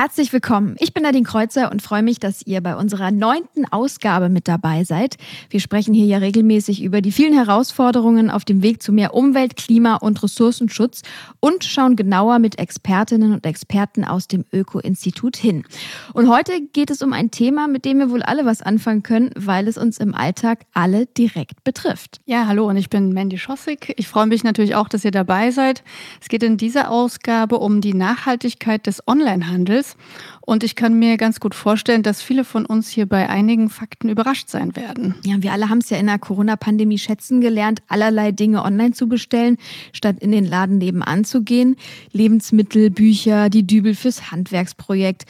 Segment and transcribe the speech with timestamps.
[0.00, 0.76] Herzlich willkommen.
[0.78, 4.84] Ich bin Nadine Kreuzer und freue mich, dass ihr bei unserer neunten Ausgabe mit dabei
[4.84, 5.16] seid.
[5.50, 9.56] Wir sprechen hier ja regelmäßig über die vielen Herausforderungen auf dem Weg zu mehr Umwelt,
[9.56, 11.02] Klima und Ressourcenschutz
[11.40, 15.64] und schauen genauer mit Expertinnen und Experten aus dem Öko-Institut hin.
[16.12, 19.32] Und heute geht es um ein Thema, mit dem wir wohl alle was anfangen können,
[19.34, 22.20] weil es uns im Alltag alle direkt betrifft.
[22.24, 23.94] Ja, hallo und ich bin Mandy Schossig.
[23.96, 25.82] Ich freue mich natürlich auch, dass ihr dabei seid.
[26.20, 29.96] Es geht in dieser Ausgabe um die Nachhaltigkeit des Onlinehandels ist.
[30.40, 34.08] Und ich kann mir ganz gut vorstellen, dass viele von uns hier bei einigen Fakten
[34.08, 35.14] überrascht sein werden.
[35.24, 39.08] Ja, wir alle haben es ja in der Corona-Pandemie schätzen gelernt, allerlei Dinge online zu
[39.08, 39.58] bestellen,
[39.92, 41.76] statt in den Laden nebenan zu gehen.
[42.12, 45.24] Lebensmittel, Bücher, die Dübel fürs Handwerksprojekt.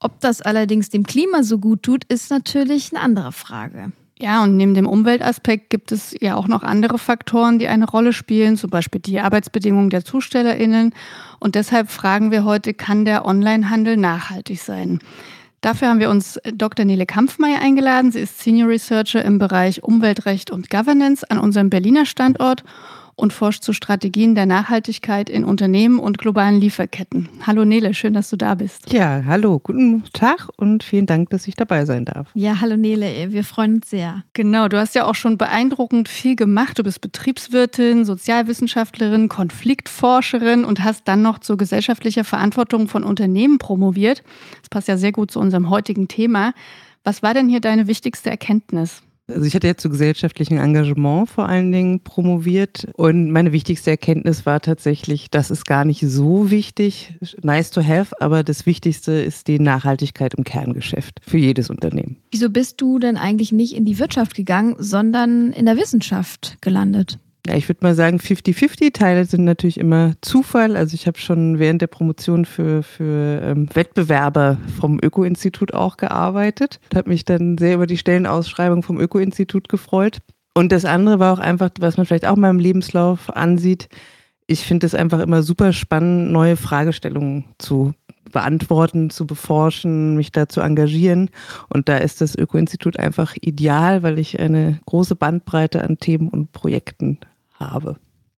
[0.00, 3.92] Ob das allerdings dem Klima so gut tut, ist natürlich eine andere Frage.
[4.18, 8.12] Ja, und neben dem Umweltaspekt gibt es ja auch noch andere Faktoren, die eine Rolle
[8.12, 10.94] spielen, zum Beispiel die Arbeitsbedingungen der ZustellerInnen.
[11.40, 15.00] Und deshalb fragen wir heute, kann der Onlinehandel nachhaltig sein?
[15.62, 16.84] Dafür haben wir uns Dr.
[16.84, 18.12] Nele Kampfmeier eingeladen.
[18.12, 22.62] Sie ist Senior Researcher im Bereich Umweltrecht und Governance an unserem Berliner Standort
[23.16, 27.28] und forscht zu Strategien der Nachhaltigkeit in Unternehmen und globalen Lieferketten.
[27.46, 28.92] Hallo Nele, schön, dass du da bist.
[28.92, 32.28] Ja, hallo, guten Tag und vielen Dank, dass ich dabei sein darf.
[32.34, 34.24] Ja, hallo Nele, wir freuen uns sehr.
[34.32, 36.78] Genau, du hast ja auch schon beeindruckend viel gemacht.
[36.78, 44.22] Du bist Betriebswirtin, Sozialwissenschaftlerin, Konfliktforscherin und hast dann noch zur gesellschaftlicher Verantwortung von Unternehmen promoviert.
[44.60, 46.52] Das passt ja sehr gut zu unserem heutigen Thema.
[47.04, 49.02] Was war denn hier deine wichtigste Erkenntnis?
[49.26, 54.44] Also ich hatte jetzt zu gesellschaftlichem Engagement vor allen Dingen promoviert und meine wichtigste Erkenntnis
[54.44, 59.48] war tatsächlich, das ist gar nicht so wichtig, nice to have, aber das Wichtigste ist
[59.48, 62.16] die Nachhaltigkeit im Kerngeschäft für jedes Unternehmen.
[62.32, 67.18] Wieso bist du denn eigentlich nicht in die Wirtschaft gegangen, sondern in der Wissenschaft gelandet?
[67.46, 70.76] Ja, ich würde mal sagen, 50-50 Teile sind natürlich immer Zufall.
[70.76, 76.80] Also ich habe schon während der Promotion für, für ähm, Wettbewerber vom Öko-Institut auch gearbeitet.
[76.94, 80.20] Habe mich dann sehr über die Stellenausschreibung vom Öko-Institut gefreut.
[80.54, 83.88] Und das andere war auch einfach, was man vielleicht auch mal im Lebenslauf ansieht.
[84.46, 87.92] Ich finde es einfach immer super spannend, neue Fragestellungen zu
[88.32, 91.28] beantworten, zu beforschen, mich da zu engagieren.
[91.68, 96.52] Und da ist das Öko-Institut einfach ideal, weil ich eine große Bandbreite an Themen und
[96.52, 97.18] Projekten
[97.70, 97.96] habe.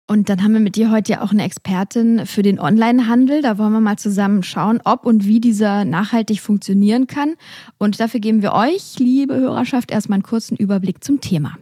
[0.08, 3.42] Und dann haben wir mit dir heute ja auch eine Expertin für den Onlinehandel.
[3.42, 7.34] Da wollen wir mal zusammen schauen, ob und wie dieser nachhaltig funktionieren kann.
[7.80, 11.58] Und dafür geben wir euch, liebe Hörerschaft, erstmal einen kurzen Überblick zum Thema.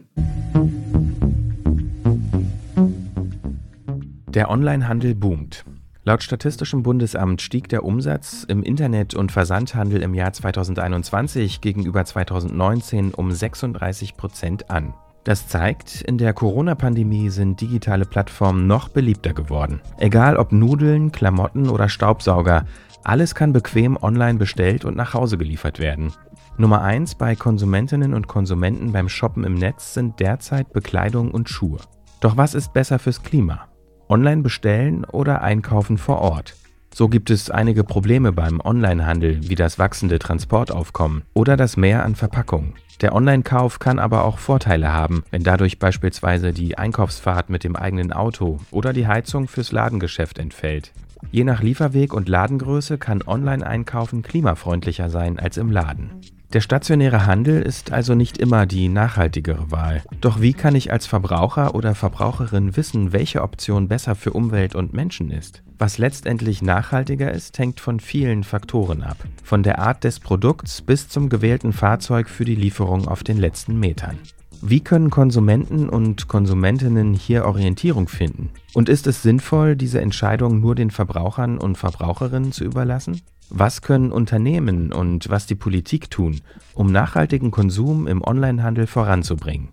[4.28, 5.64] Der Onlinehandel boomt.
[6.06, 13.14] Laut Statistischem Bundesamt stieg der Umsatz im Internet- und Versandhandel im Jahr 2021 gegenüber 2019
[13.14, 14.92] um 36 Prozent an.
[15.24, 19.80] Das zeigt, in der Corona-Pandemie sind digitale Plattformen noch beliebter geworden.
[19.96, 22.66] Egal ob Nudeln, Klamotten oder Staubsauger,
[23.04, 26.12] alles kann bequem online bestellt und nach Hause geliefert werden.
[26.58, 31.78] Nummer 1 bei Konsumentinnen und Konsumenten beim Shoppen im Netz sind derzeit Bekleidung und Schuhe.
[32.20, 33.68] Doch was ist besser fürs Klima?
[34.10, 36.54] Online bestellen oder einkaufen vor Ort?
[36.96, 42.14] So gibt es einige Probleme beim Onlinehandel, wie das wachsende Transportaufkommen oder das Mehr an
[42.14, 42.74] Verpackungen.
[43.00, 48.12] Der Online-Kauf kann aber auch Vorteile haben, wenn dadurch beispielsweise die Einkaufsfahrt mit dem eigenen
[48.12, 50.92] Auto oder die Heizung fürs Ladengeschäft entfällt.
[51.32, 56.10] Je nach Lieferweg und Ladengröße kann Online-Einkaufen klimafreundlicher sein als im Laden.
[56.54, 60.04] Der stationäre Handel ist also nicht immer die nachhaltigere Wahl.
[60.20, 64.92] Doch wie kann ich als Verbraucher oder Verbraucherin wissen, welche Option besser für Umwelt und
[64.92, 65.64] Menschen ist?
[65.78, 69.16] Was letztendlich nachhaltiger ist, hängt von vielen Faktoren ab.
[69.42, 73.80] Von der Art des Produkts bis zum gewählten Fahrzeug für die Lieferung auf den letzten
[73.80, 74.16] Metern.
[74.62, 78.50] Wie können Konsumenten und Konsumentinnen hier Orientierung finden?
[78.74, 83.20] Und ist es sinnvoll, diese Entscheidung nur den Verbrauchern und Verbraucherinnen zu überlassen?
[83.56, 86.40] Was können Unternehmen und was die Politik tun,
[86.74, 89.68] um nachhaltigen Konsum im Onlinehandel voranzubringen?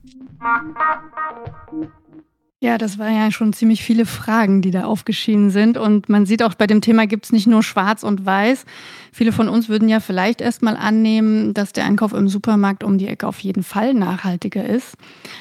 [2.64, 5.80] Ja, das waren ja schon ziemlich viele Fragen, die da aufgeschieden sind.
[5.80, 8.66] Und man sieht auch, bei dem Thema gibt es nicht nur Schwarz und Weiß.
[9.12, 13.08] Viele von uns würden ja vielleicht erstmal annehmen, dass der Einkauf im Supermarkt um die
[13.08, 14.94] Ecke auf jeden Fall nachhaltiger ist,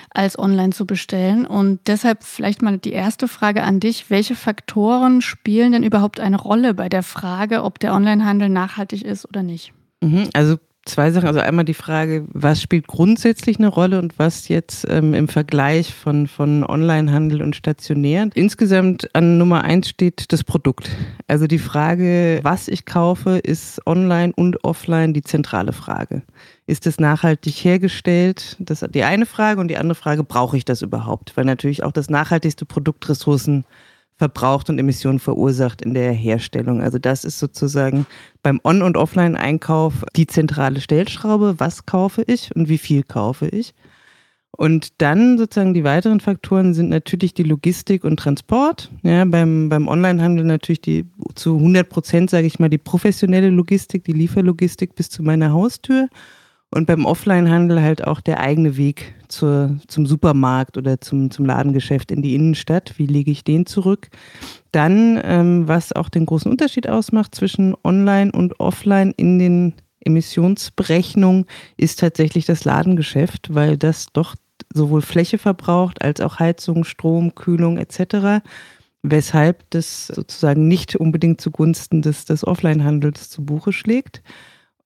[0.09, 1.45] als online zu bestellen.
[1.45, 4.09] Und deshalb vielleicht mal die erste Frage an dich.
[4.09, 9.29] Welche Faktoren spielen denn überhaupt eine Rolle bei der Frage, ob der Onlinehandel nachhaltig ist
[9.29, 9.75] oder nicht?
[10.01, 11.29] Mhm, also zwei Sachen.
[11.29, 15.95] Also einmal die Frage, was spielt grundsätzlich eine Rolle und was jetzt ähm, im Vergleich
[15.95, 18.29] von, von Onlinehandel und stationär.
[18.35, 20.91] Insgesamt an Nummer eins steht das Produkt.
[21.29, 26.23] Also die Frage, was ich kaufe, ist online und offline die zentrale Frage.
[26.67, 28.57] Ist es nachhaltig hergestellt?
[28.59, 29.61] Das ist die eine Frage.
[29.61, 31.37] Und die andere Frage, brauche ich das überhaupt?
[31.37, 33.65] Weil natürlich auch das nachhaltigste Produkt Ressourcen
[34.21, 36.83] verbraucht und Emissionen verursacht in der Herstellung.
[36.83, 38.05] Also das ist sozusagen
[38.43, 41.55] beim On- und Offline-Einkauf die zentrale Stellschraube.
[41.57, 43.73] Was kaufe ich und wie viel kaufe ich?
[44.51, 48.91] Und dann sozusagen die weiteren Faktoren sind natürlich die Logistik und Transport.
[49.03, 54.05] Ja, beim, beim Onlinehandel natürlich die zu 100 Prozent, sage ich mal, die professionelle Logistik,
[54.05, 56.11] die Lieferlogistik bis zu meiner Haustür.
[56.73, 62.13] Und beim Offline-Handel halt auch der eigene Weg zur, zum Supermarkt oder zum, zum Ladengeschäft
[62.13, 62.95] in die Innenstadt.
[62.97, 64.09] Wie lege ich den zurück?
[64.71, 69.75] Dann, ähm, was auch den großen Unterschied ausmacht zwischen Online und Offline in den
[70.05, 71.47] Emissionsberechnungen,
[71.77, 74.37] ist tatsächlich das Ladengeschäft, weil das doch
[74.73, 78.45] sowohl Fläche verbraucht als auch Heizung, Strom, Kühlung etc.
[79.03, 84.23] Weshalb das sozusagen nicht unbedingt zugunsten des, des Offline-Handels zu Buche schlägt.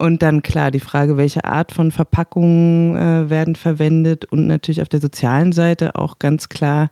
[0.04, 4.90] Und dann klar die Frage, welche Art von Verpackungen äh, werden verwendet und natürlich auf
[4.90, 6.90] der sozialen Seite auch ganz klar,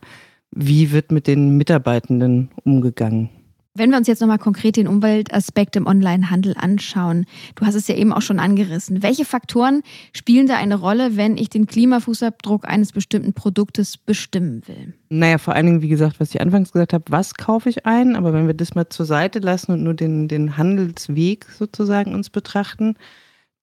[0.49, 3.29] wie wird mit den Mitarbeitenden umgegangen.
[3.75, 7.25] Wenn wir uns jetzt nochmal konkret den Umweltaspekt im Onlinehandel anschauen,
[7.55, 9.01] du hast es ja eben auch schon angerissen.
[9.01, 9.81] Welche Faktoren
[10.15, 14.93] spielen da eine Rolle, wenn ich den Klimafußabdruck eines bestimmten Produktes bestimmen will?
[15.09, 18.15] Naja, vor allen Dingen, wie gesagt, was ich anfangs gesagt habe, was kaufe ich ein?
[18.15, 22.29] Aber wenn wir das mal zur Seite lassen und nur den, den Handelsweg sozusagen uns
[22.29, 22.95] betrachten,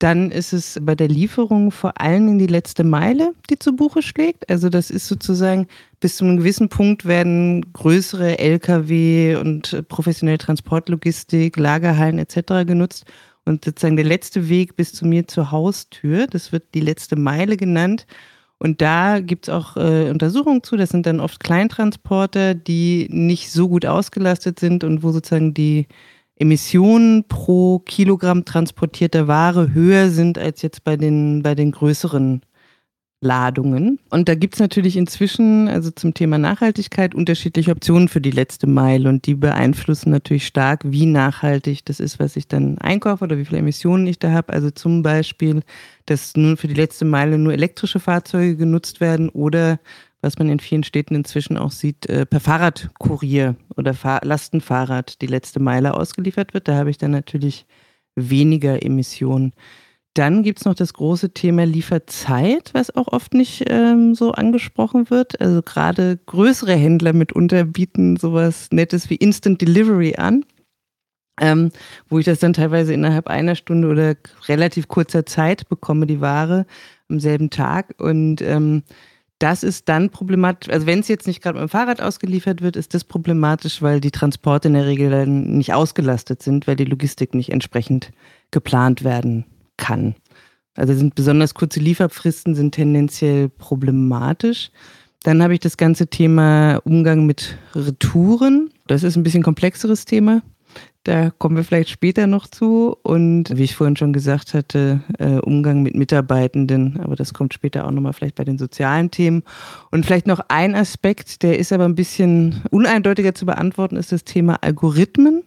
[0.01, 4.01] dann ist es bei der Lieferung vor allen Dingen die letzte Meile, die zu Buche
[4.01, 4.49] schlägt.
[4.49, 5.67] Also das ist sozusagen
[6.01, 12.67] bis zu einem gewissen Punkt werden größere Lkw und professionelle Transportlogistik, Lagerhallen etc.
[12.67, 13.05] genutzt.
[13.45, 17.59] Und sozusagen der letzte Weg bis zu mir zur Haustür, das wird die letzte Meile
[17.59, 18.07] genannt.
[18.59, 20.77] Und da gibt es auch äh, Untersuchungen zu.
[20.77, 25.89] Das sind dann oft Kleintransporter, die nicht so gut ausgelastet sind und wo sozusagen die
[26.41, 32.41] Emissionen pro Kilogramm transportierter Ware höher sind als jetzt bei den, bei den größeren
[33.23, 33.99] Ladungen.
[34.09, 38.67] Und da gibt es natürlich inzwischen, also zum Thema Nachhaltigkeit, unterschiedliche Optionen für die letzte
[38.67, 39.11] Meile.
[39.11, 43.45] Und die beeinflussen natürlich stark, wie nachhaltig das ist, was ich dann einkaufe oder wie
[43.45, 44.55] viele Emissionen ich da habe.
[44.55, 45.61] Also zum Beispiel,
[46.07, 49.79] dass nun für die letzte Meile nur elektrische Fahrzeuge genutzt werden oder
[50.23, 55.27] was man in vielen Städten inzwischen auch sieht, äh, per Fahrradkurier oder Fahr Lastenfahrrad die
[55.27, 56.69] letzte Meile ausgeliefert wird.
[56.69, 57.67] Da habe ich dann natürlich
[58.17, 59.53] weniger Emissionen.
[60.15, 65.09] Dann gibt es noch das große Thema Lieferzeit, was auch oft nicht ähm, so angesprochen
[65.09, 65.41] wird.
[65.41, 70.45] Also gerade größere Händler mitunter bieten sowas Nettes wie Instant Delivery an,
[71.41, 71.71] ähm,
[72.09, 74.17] wo ich das dann teilweise innerhalb einer Stunde oder
[74.49, 76.67] relativ kurzer Zeit bekomme, die Ware
[77.09, 77.95] am selben Tag.
[77.99, 78.83] Und ähm,
[79.41, 80.71] das ist dann problematisch.
[80.71, 84.01] Also wenn es jetzt nicht gerade mit dem Fahrrad ausgeliefert wird, ist das problematisch, weil
[84.01, 88.13] die Transporte in der Regel dann nicht ausgelastet sind, weil die Logistik nicht entsprechend
[88.51, 89.47] geplant werden
[89.79, 90.15] kann.
[90.77, 94.71] Also sind besonders kurze Lieferfristen sind tendenziell problematisch.
[95.23, 98.71] Dann habe ich das ganze Thema Umgang mit Retouren.
[98.87, 100.43] Das ist ein bisschen komplexeres Thema.
[101.05, 102.97] Da kommen wir vielleicht später noch zu.
[103.03, 107.87] Und wie ich vorhin schon gesagt hatte, äh, Umgang mit Mitarbeitenden, aber das kommt später
[107.87, 109.43] auch nochmal vielleicht bei den sozialen Themen.
[109.91, 114.25] Und vielleicht noch ein Aspekt, der ist aber ein bisschen uneindeutiger zu beantworten, ist das
[114.25, 115.43] Thema Algorithmen.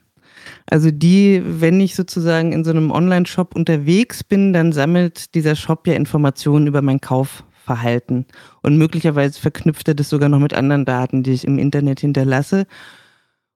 [0.70, 5.86] Also die, wenn ich sozusagen in so einem Online-Shop unterwegs bin, dann sammelt dieser Shop
[5.88, 8.26] ja Informationen über mein Kaufverhalten.
[8.64, 12.66] Und möglicherweise verknüpft er das sogar noch mit anderen Daten, die ich im Internet hinterlasse.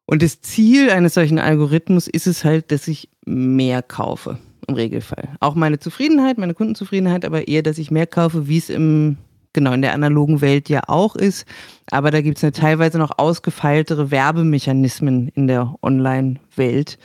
[0.07, 5.35] Und das Ziel eines solchen Algorithmus ist es halt, dass ich mehr kaufe, im Regelfall.
[5.41, 9.17] Auch meine Zufriedenheit, meine Kundenzufriedenheit, aber eher, dass ich mehr kaufe, wie es im,
[9.51, 11.45] genau, in der analogen Welt ja auch ist.
[11.91, 16.97] Aber da gibt es teilweise noch ausgefeiltere Werbemechanismen in der Online-Welt,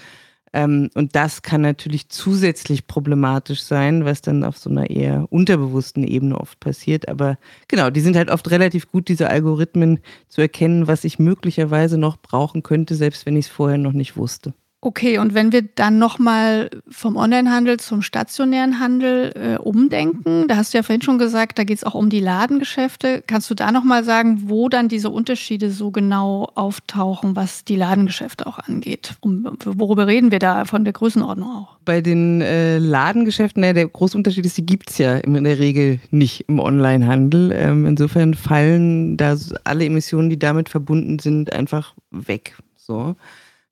[0.53, 6.05] ähm, und das kann natürlich zusätzlich problematisch sein, was dann auf so einer eher unterbewussten
[6.05, 7.09] Ebene oft passiert.
[7.09, 11.99] Aber genau, die sind halt oft relativ gut, diese Algorithmen zu erkennen, was ich möglicherweise
[11.99, 14.55] noch brauchen könnte, selbst wenn ich es vorher noch nicht wusste.
[14.85, 20.75] Okay, und wenn wir dann nochmal vom Onlinehandel zum stationären Handel äh, umdenken, da hast
[20.75, 23.23] du ja vorhin schon gesagt, da geht es auch um die Ladengeschäfte.
[23.25, 28.45] Kannst du da nochmal sagen, wo dann diese Unterschiede so genau auftauchen, was die Ladengeschäfte
[28.45, 29.15] auch angeht?
[29.21, 31.77] Um, worüber reden wir da von der Größenordnung auch?
[31.85, 35.61] Bei den äh, Ladengeschäften, naja, der große Unterschied ist, die gibt es ja in der
[35.61, 37.53] Regel nicht im Onlinehandel.
[37.53, 42.57] Ähm, insofern fallen da alle Emissionen, die damit verbunden sind, einfach weg.
[42.77, 43.15] So.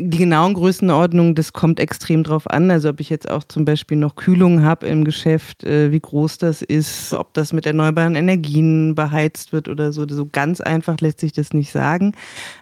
[0.02, 2.70] Die genauen Größenordnungen, das kommt extrem drauf an.
[2.70, 6.38] Also ob ich jetzt auch zum Beispiel noch Kühlung habe im Geschäft, äh, wie groß
[6.38, 10.08] das ist, ob das mit erneuerbaren Energien beheizt wird oder so.
[10.08, 12.14] So ganz einfach lässt sich das nicht sagen.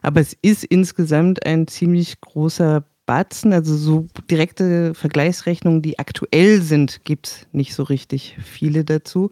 [0.02, 3.52] Aber es ist insgesamt ein ziemlich großer Batzen.
[3.52, 9.30] Also so direkte Vergleichsrechnungen, die aktuell sind, gibt es nicht so richtig viele dazu.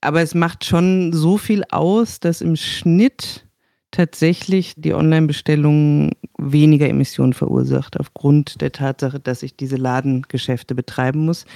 [0.00, 3.45] Aber es macht schon so viel aus, dass im Schnitt
[3.90, 11.46] tatsächlich die Online-Bestellung weniger Emissionen verursacht, aufgrund der Tatsache, dass ich diese Ladengeschäfte betreiben muss.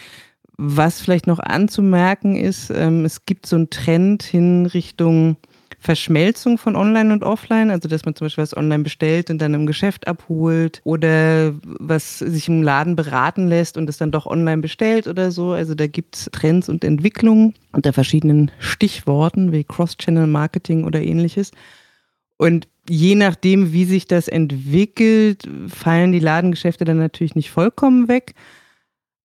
[0.56, 5.36] Was vielleicht noch anzumerken ist, ähm, es gibt so einen Trend hin Richtung
[5.80, 9.54] Verschmelzung von Online und Offline, also dass man zum Beispiel was online bestellt und dann
[9.54, 14.60] im Geschäft abholt oder was sich im Laden beraten lässt und es dann doch online
[14.60, 15.52] bestellt oder so.
[15.52, 21.52] Also da gibt es Trends und Entwicklungen unter verschiedenen Stichworten wie Cross-Channel-Marketing oder ähnliches.
[22.40, 28.32] Und je nachdem, wie sich das entwickelt, fallen die Ladengeschäfte dann natürlich nicht vollkommen weg.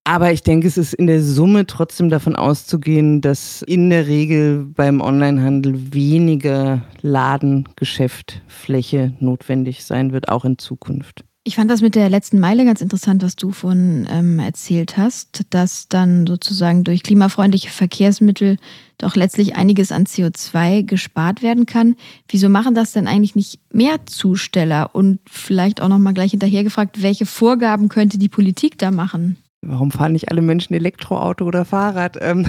[0.03, 4.65] Aber ich denke, es ist in der Summe trotzdem davon auszugehen, dass in der Regel
[4.65, 11.23] beim Onlinehandel weniger Ladengeschäftfläche notwendig sein wird, auch in Zukunft.
[11.47, 15.43] Ich fand das mit der letzten Meile ganz interessant, was du von ähm, erzählt hast,
[15.51, 18.57] dass dann sozusagen durch klimafreundliche Verkehrsmittel
[18.97, 21.97] doch letztlich einiges an CO2 gespart werden kann.
[22.27, 24.89] Wieso machen das denn eigentlich nicht mehr Zusteller?
[24.95, 29.37] Und vielleicht auch nochmal gleich hinterher gefragt, welche Vorgaben könnte die Politik da machen?
[29.61, 32.17] Warum fahren nicht alle Menschen Elektroauto oder Fahrrad?
[32.21, 32.47] Ähm,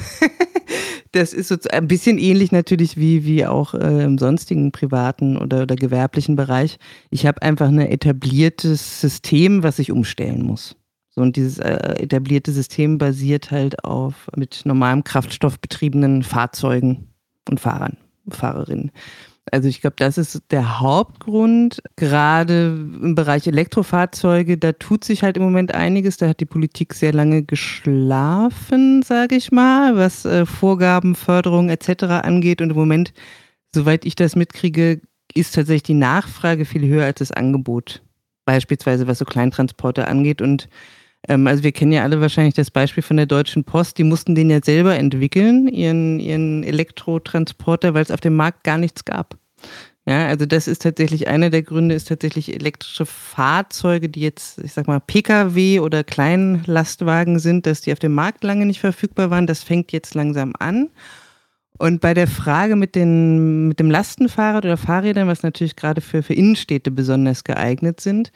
[1.17, 5.63] das ist so ein bisschen ähnlich natürlich wie, wie auch äh, im sonstigen privaten oder,
[5.63, 6.79] oder gewerblichen Bereich.
[7.11, 10.77] Ich habe einfach ein etabliertes System, was ich umstellen muss.
[11.11, 17.09] So, und dieses äh, etablierte System basiert halt auf mit normalem Kraftstoff betriebenen Fahrzeugen
[17.49, 17.97] und Fahrern,
[18.29, 18.91] Fahrerinnen.
[19.53, 21.81] Also ich glaube, das ist der Hauptgrund.
[21.95, 26.17] Gerade im Bereich Elektrofahrzeuge, da tut sich halt im Moment einiges.
[26.17, 32.05] Da hat die Politik sehr lange geschlafen, sage ich mal, was äh, Vorgaben, Förderung etc.
[32.05, 32.61] angeht.
[32.61, 33.13] Und im Moment,
[33.73, 35.01] soweit ich das mitkriege,
[35.33, 38.03] ist tatsächlich die Nachfrage viel höher als das Angebot.
[38.47, 40.43] Beispielsweise was so Kleintransporte angeht.
[40.43, 40.69] Und
[41.29, 43.99] ähm, also wir kennen ja alle wahrscheinlich das Beispiel von der Deutschen Post.
[43.99, 48.79] Die mussten den ja selber entwickeln, ihren, ihren Elektrotransporter, weil es auf dem Markt gar
[48.79, 49.37] nichts gab.
[50.09, 54.73] Ja, also das ist tatsächlich einer der Gründe, ist tatsächlich elektrische Fahrzeuge, die jetzt, ich
[54.73, 59.49] sag mal, Pkw oder Kleinlastwagen sind, dass die auf dem Markt lange nicht verfügbar waren.
[59.49, 60.91] Das fängt jetzt langsam an.
[61.79, 66.23] Und bei der Frage mit, den, mit dem Lastenfahrrad oder Fahrrädern, was natürlich gerade für,
[66.23, 68.31] für Innenstädte besonders geeignet sind,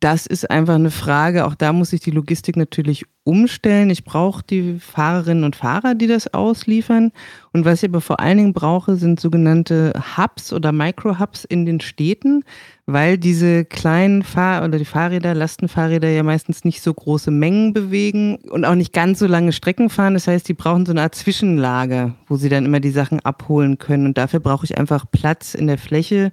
[0.00, 3.88] das ist einfach eine Frage, auch da muss ich die Logistik natürlich umstellen.
[3.88, 7.10] Ich brauche die Fahrerinnen und Fahrer, die das ausliefern.
[7.52, 11.80] Und was ich aber vor allen Dingen brauche, sind sogenannte Hubs oder Micro-Hubs in den
[11.80, 12.44] Städten,
[12.84, 18.36] weil diese kleinen Fahr- oder die Fahrräder, Lastenfahrräder ja meistens nicht so große Mengen bewegen
[18.50, 20.14] und auch nicht ganz so lange Strecken fahren.
[20.14, 23.78] Das heißt, die brauchen so eine Art Zwischenlager, wo sie dann immer die Sachen abholen
[23.78, 24.04] können.
[24.04, 26.32] Und dafür brauche ich einfach Platz in der Fläche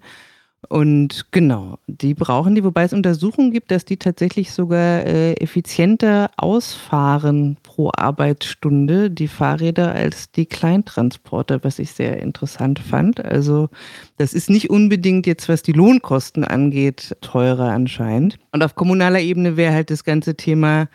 [0.69, 6.31] und genau, die brauchen die, wobei es Untersuchungen gibt, dass die tatsächlich sogar äh, effizienter
[6.37, 13.23] ausfahren pro Arbeitsstunde, die Fahrräder, als die Kleintransporter, was ich sehr interessant fand.
[13.23, 13.69] Also
[14.17, 18.37] das ist nicht unbedingt jetzt, was die Lohnkosten angeht, teurer anscheinend.
[18.51, 20.87] Und auf kommunaler Ebene wäre halt das ganze Thema,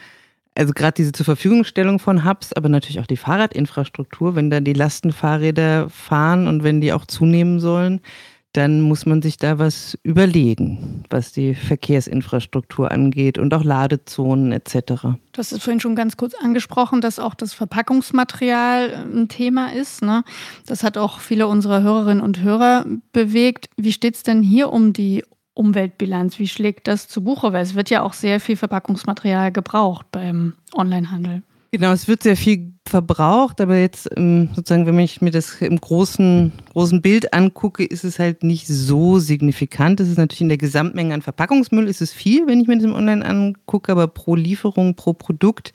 [0.54, 4.72] also gerade diese zur Verfügungstellung von Hubs, aber natürlich auch die Fahrradinfrastruktur, wenn da die
[4.72, 8.00] Lastenfahrräder fahren und wenn die auch zunehmen sollen
[8.52, 14.74] dann muss man sich da was überlegen, was die Verkehrsinfrastruktur angeht und auch Ladezonen etc.
[15.32, 19.72] Du hast es vorhin schon ganz kurz angesprochen, dass auch das Verpackungsmaterial äh, ein Thema
[19.72, 20.02] ist.
[20.02, 20.24] Ne?
[20.66, 23.68] Das hat auch viele unserer Hörerinnen und Hörer bewegt.
[23.76, 26.38] Wie steht es denn hier um die Umweltbilanz?
[26.40, 27.52] Wie schlägt das zu Buche?
[27.52, 31.42] Weil es wird ja auch sehr viel Verpackungsmaterial gebraucht beim Onlinehandel.
[31.72, 35.80] Genau, es wird sehr viel verbraucht, aber jetzt ähm, sozusagen, wenn ich mir das im
[35.80, 40.00] großen, großen Bild angucke, ist es halt nicht so signifikant.
[40.00, 42.84] Es ist natürlich in der Gesamtmenge an Verpackungsmüll ist es viel, wenn ich mir das
[42.84, 45.72] im Online angucke, aber pro Lieferung, pro Produkt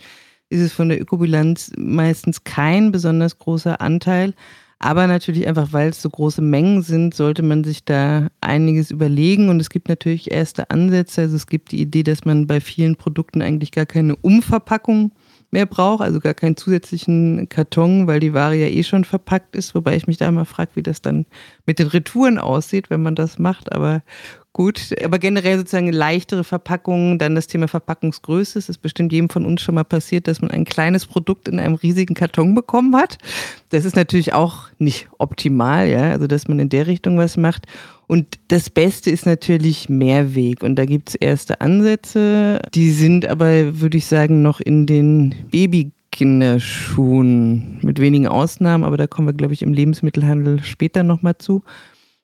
[0.50, 4.34] ist es von der Ökobilanz meistens kein besonders großer Anteil.
[4.80, 9.48] Aber natürlich einfach, weil es so große Mengen sind, sollte man sich da einiges überlegen.
[9.48, 11.22] Und es gibt natürlich erste Ansätze.
[11.22, 15.14] Also es gibt die Idee, dass man bei vielen Produkten eigentlich gar keine Umverpackung
[15.52, 19.75] mehr brauche, also gar keinen zusätzlichen Karton, weil die Ware ja eh schon verpackt ist,
[19.75, 21.25] wobei ich mich da immer frage, wie das dann
[21.66, 24.04] mit den Retouren aussieht, wenn man das macht, aber
[24.55, 24.95] gut.
[25.03, 28.57] Aber generell sozusagen leichtere Verpackungen, dann das Thema Verpackungsgröße.
[28.57, 31.59] Es ist bestimmt jedem von uns schon mal passiert, dass man ein kleines Produkt in
[31.59, 33.17] einem riesigen Karton bekommen hat.
[33.69, 37.65] Das ist natürlich auch nicht optimal, ja, also dass man in der Richtung was macht.
[38.07, 40.63] Und das Beste ist natürlich Mehrweg.
[40.63, 42.62] Und da gibt es erste Ansätze.
[42.74, 48.85] Die sind aber, würde ich sagen, noch in den Babykinderschuhen mit wenigen Ausnahmen.
[48.85, 51.62] Aber da kommen wir, glaube ich, im Lebensmittelhandel später nochmal zu.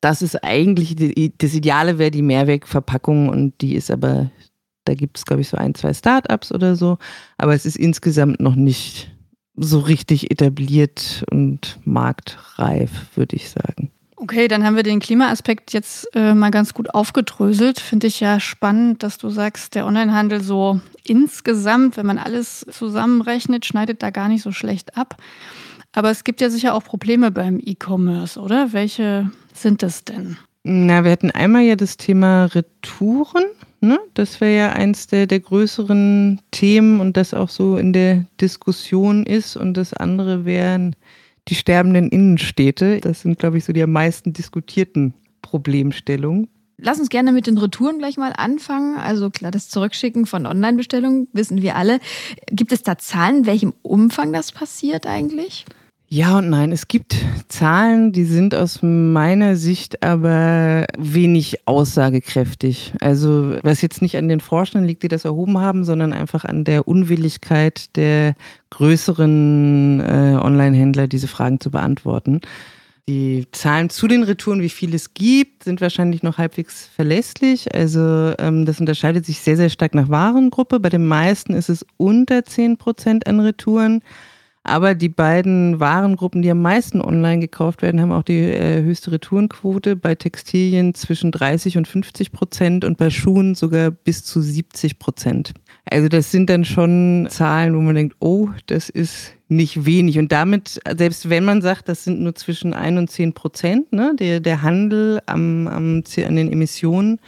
[0.02, 4.32] Das ist eigentlich, die, das Ideale wäre die Mehrwegverpackung und die ist aber,
[4.86, 6.98] da gibt es, glaube ich, so ein, zwei Startups oder so.
[7.38, 9.12] Aber es ist insgesamt noch nicht
[9.56, 13.92] so richtig etabliert und marktreif, würde ich sagen.
[14.16, 17.80] Okay, dann haben wir den Klimaaspekt jetzt äh, mal ganz gut aufgedröselt.
[17.80, 23.66] Finde ich ja spannend, dass du sagst, der Onlinehandel so insgesamt, wenn man alles zusammenrechnet,
[23.66, 25.18] schneidet da gar nicht so schlecht ab.
[25.94, 28.74] Aber es gibt ja sicher auch Probleme beim E-Commerce, oder?
[28.74, 30.38] Welche sind das denn?
[30.64, 33.46] Na, wir hatten einmal ja das Thema Retouren.
[33.82, 34.00] Ne?
[34.14, 39.26] Das wäre ja eins der, der größeren Themen und das auch so in der Diskussion
[39.26, 39.58] ist.
[39.58, 40.96] Und das andere wären
[41.48, 43.00] die sterbenden Innenstädte.
[43.02, 46.48] Das sind, glaube ich, so die am meisten diskutierten Problemstellungen.
[46.78, 48.98] Lass uns gerne mit den Retouren gleich mal anfangen.
[48.98, 52.00] Also klar, das Zurückschicken von Online-Bestellungen wissen wir alle.
[52.48, 55.66] Gibt es da Zahlen, in welchem Umfang das passiert eigentlich?
[56.14, 56.74] Ja und nein.
[56.74, 57.16] Es gibt
[57.48, 62.92] Zahlen, die sind aus meiner Sicht aber wenig aussagekräftig.
[63.00, 66.66] Also was jetzt nicht an den Forschern liegt, die das erhoben haben, sondern einfach an
[66.66, 68.36] der Unwilligkeit der
[68.72, 72.42] größeren äh, Online-Händler, diese Fragen zu beantworten.
[73.08, 77.74] Die Zahlen zu den Retouren, wie viel es gibt, sind wahrscheinlich noch halbwegs verlässlich.
[77.74, 80.82] Also ähm, das unterscheidet sich sehr, sehr stark nach Warengruppe.
[80.82, 84.02] Bei den meisten ist es unter 10 Prozent an Retouren.
[84.64, 89.12] Aber die beiden Warengruppen, die am meisten online gekauft werden, haben auch die äh, höchste
[89.12, 89.96] Retourenquote.
[89.96, 95.54] Bei Textilien zwischen 30 und 50 Prozent und bei Schuhen sogar bis zu 70 Prozent.
[95.86, 100.20] Also das sind dann schon Zahlen, wo man denkt, oh, das ist nicht wenig.
[100.20, 104.16] Und damit, selbst wenn man sagt, das sind nur zwischen 1 und 10 Prozent, ne,
[104.18, 107.20] der, der Handel am, am, an den Emissionen,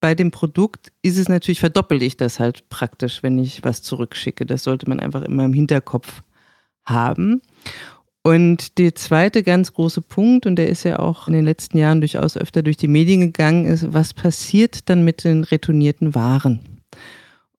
[0.00, 4.44] bei dem Produkt ist es natürlich, verdoppel ich das halt praktisch, wenn ich was zurückschicke.
[4.44, 6.22] Das sollte man einfach immer im Hinterkopf
[6.86, 7.42] haben.
[8.22, 12.00] Und der zweite ganz große Punkt, und der ist ja auch in den letzten Jahren
[12.00, 16.60] durchaus öfter durch die Medien gegangen, ist, was passiert dann mit den retournierten Waren?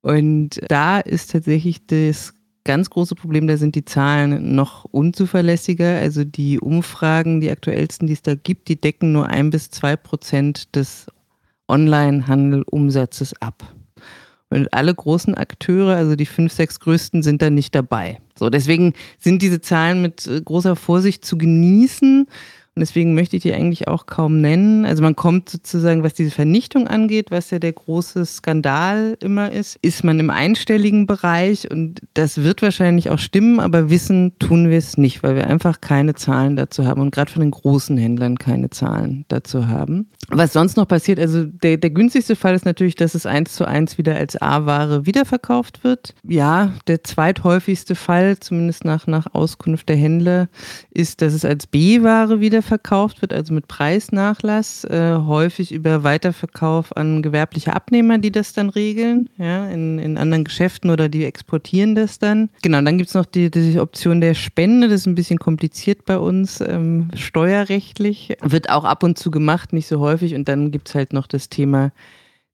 [0.02, 2.34] Und da ist tatsächlich das
[2.66, 6.00] ganz große Problem, da sind die Zahlen noch unzuverlässiger.
[6.00, 9.96] Also die Umfragen, die aktuellsten, die es da gibt, die decken nur ein bis zwei
[9.96, 11.08] Prozent des
[11.70, 13.64] Online-Handel-Umsatzes ab.
[14.50, 18.20] Und alle großen Akteure, also die fünf, sechs größten, sind da nicht dabei.
[18.38, 22.28] So, deswegen sind diese Zahlen mit äh, großer Vorsicht zu genießen.
[22.80, 24.86] Deswegen möchte ich die eigentlich auch kaum nennen.
[24.86, 29.78] Also man kommt sozusagen, was diese Vernichtung angeht, was ja der große Skandal immer ist,
[29.82, 34.78] ist man im einstelligen Bereich und das wird wahrscheinlich auch stimmen, aber wissen tun wir
[34.78, 38.38] es nicht, weil wir einfach keine Zahlen dazu haben und gerade von den großen Händlern
[38.38, 40.10] keine Zahlen dazu haben.
[40.30, 43.66] Was sonst noch passiert, also der, der günstigste Fall ist natürlich, dass es eins zu
[43.66, 46.16] eins wieder als A-Ware wiederverkauft wird.
[46.24, 50.50] Ja, der zweithäufigste Fall, zumindest nach, nach Auskunft der Händler,
[50.92, 56.96] ist, dass es als B-Ware wieder verkauft wird, also mit Preisnachlass, äh, häufig über Weiterverkauf
[56.96, 61.96] an gewerbliche Abnehmer, die das dann regeln, ja, in, in anderen Geschäften oder die exportieren
[61.96, 62.50] das dann.
[62.62, 66.06] Genau, dann gibt es noch die, die Option der Spende, das ist ein bisschen kompliziert
[66.06, 70.36] bei uns, ähm, steuerrechtlich, wird auch ab und zu gemacht, nicht so häufig.
[70.36, 71.92] Und dann gibt es halt noch das Thema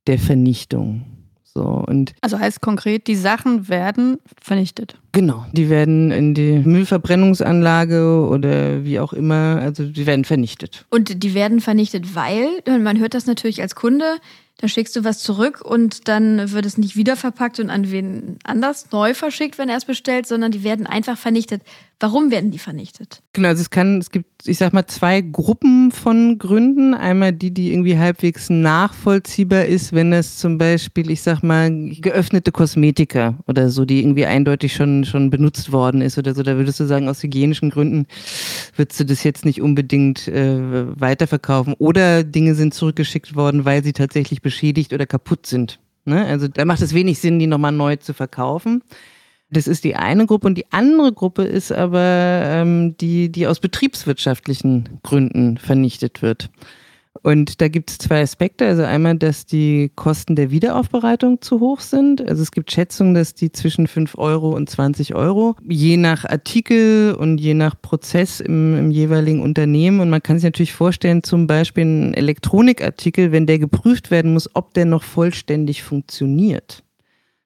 [0.08, 1.22] der Vernichtung.
[1.55, 4.95] So, und also heißt konkret, die Sachen werden vernichtet.
[5.11, 10.85] Genau, die werden in die Müllverbrennungsanlage oder wie auch immer, also die werden vernichtet.
[10.89, 12.47] Und die werden vernichtet, weil,
[12.79, 14.17] man hört das natürlich als Kunde,
[14.57, 18.91] dann schickst du was zurück und dann wird es nicht wiederverpackt und an wen anders
[18.91, 21.63] neu verschickt, wenn er es bestellt, sondern die werden einfach vernichtet.
[22.03, 23.23] Warum werden die vernichtet?
[23.31, 26.93] Genau, also es kann, es gibt, ich sag mal, zwei Gruppen von Gründen.
[26.93, 32.51] Einmal die, die irgendwie halbwegs nachvollziehbar ist, wenn es zum Beispiel, ich sag mal, geöffnete
[32.51, 36.43] Kosmetika oder so, die irgendwie eindeutig schon, schon benutzt worden ist oder so.
[36.43, 38.05] Da würdest du sagen, aus hygienischen Gründen
[38.75, 41.73] würdest du das jetzt nicht unbedingt äh, weiterverkaufen.
[41.77, 45.79] Oder Dinge sind zurückgeschickt worden, weil sie tatsächlich beschädigt oder kaputt sind.
[46.06, 46.23] Ne?
[46.25, 48.84] Also da macht es wenig Sinn, die nochmal neu zu verkaufen.
[49.49, 53.60] Das ist die eine Gruppe und die andere Gruppe ist aber ähm, die, die aus
[53.60, 56.49] betriebswirtschaftlichen Gründen vernichtet wird.
[57.23, 58.67] Und da gibt es zwei Aspekte.
[58.67, 62.21] Also einmal, dass die Kosten der Wiederaufbereitung zu hoch sind.
[62.27, 67.15] Also es gibt Schätzungen, dass die zwischen 5 Euro und 20 Euro, je nach Artikel
[67.17, 70.01] und je nach Prozess im, im jeweiligen Unternehmen.
[70.01, 74.53] Und man kann sich natürlich vorstellen, zum Beispiel ein Elektronikartikel, wenn der geprüft werden muss,
[74.53, 76.83] ob der noch vollständig funktioniert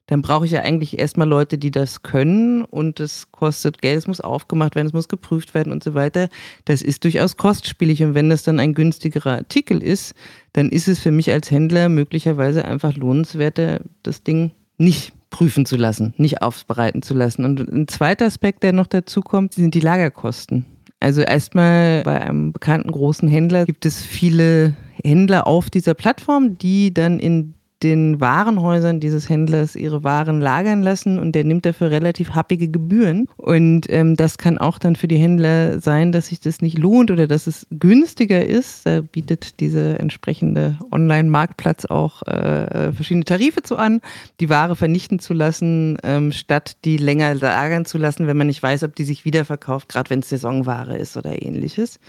[0.08, 4.08] dann brauche ich ja eigentlich erstmal Leute, die das können und es kostet Geld, es
[4.08, 6.30] muss aufgemacht werden, es muss geprüft werden und so weiter.
[6.66, 10.16] Das ist durchaus kostspielig und wenn das dann ein günstigerer Artikel ist,
[10.54, 15.76] dann ist es für mich als Händler möglicherweise einfach lohnenswerter, das Ding nicht prüfen zu
[15.76, 17.44] lassen, nicht aufbereiten zu lassen.
[17.44, 20.66] Und ein zweiter Aspekt, der noch dazu kommt, sind die Lagerkosten.
[21.00, 26.94] Also erstmal bei einem bekannten großen Händler gibt es viele Händler auf dieser Plattform, die
[26.94, 32.32] dann in den Warenhäusern dieses Händlers ihre Waren lagern lassen und der nimmt dafür relativ
[32.32, 33.28] happige Gebühren.
[33.38, 37.12] Und ähm, das kann auch dann für die Händler sein, dass sich das nicht lohnt
[37.12, 38.86] oder dass es günstiger ist.
[38.86, 44.02] Da bietet dieser entsprechende Online-Marktplatz auch äh, verschiedene Tarife zu an,
[44.40, 48.64] die Ware vernichten zu lassen, ähm, statt die länger lagern zu lassen, wenn man nicht
[48.64, 52.00] weiß, ob die sich wiederverkauft, gerade wenn es Saisonware ist oder ähnliches.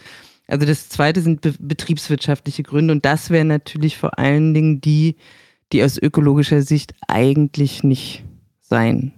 [0.48, 5.16] Also das zweite sind be betriebswirtschaftliche Gründe und das wären natürlich vor allen Dingen die,
[5.72, 8.24] die aus ökologischer Sicht eigentlich nicht
[8.60, 9.12] sein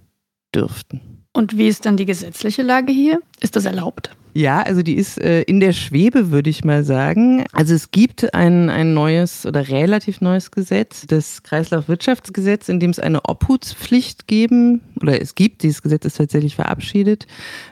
[0.53, 1.01] dürften.
[1.33, 3.21] Und wie ist dann die gesetzliche Lage hier?
[3.39, 4.11] Ist das erlaubt?
[4.33, 7.43] Ja, also die ist äh, in der Schwebe, würde ich mal sagen.
[7.51, 12.99] Also es gibt ein, ein neues oder relativ neues Gesetz, das Kreislaufwirtschaftsgesetz, in dem es
[12.99, 17.27] eine Obhutspflicht geben, oder es gibt, dieses Gesetz ist tatsächlich verabschiedet,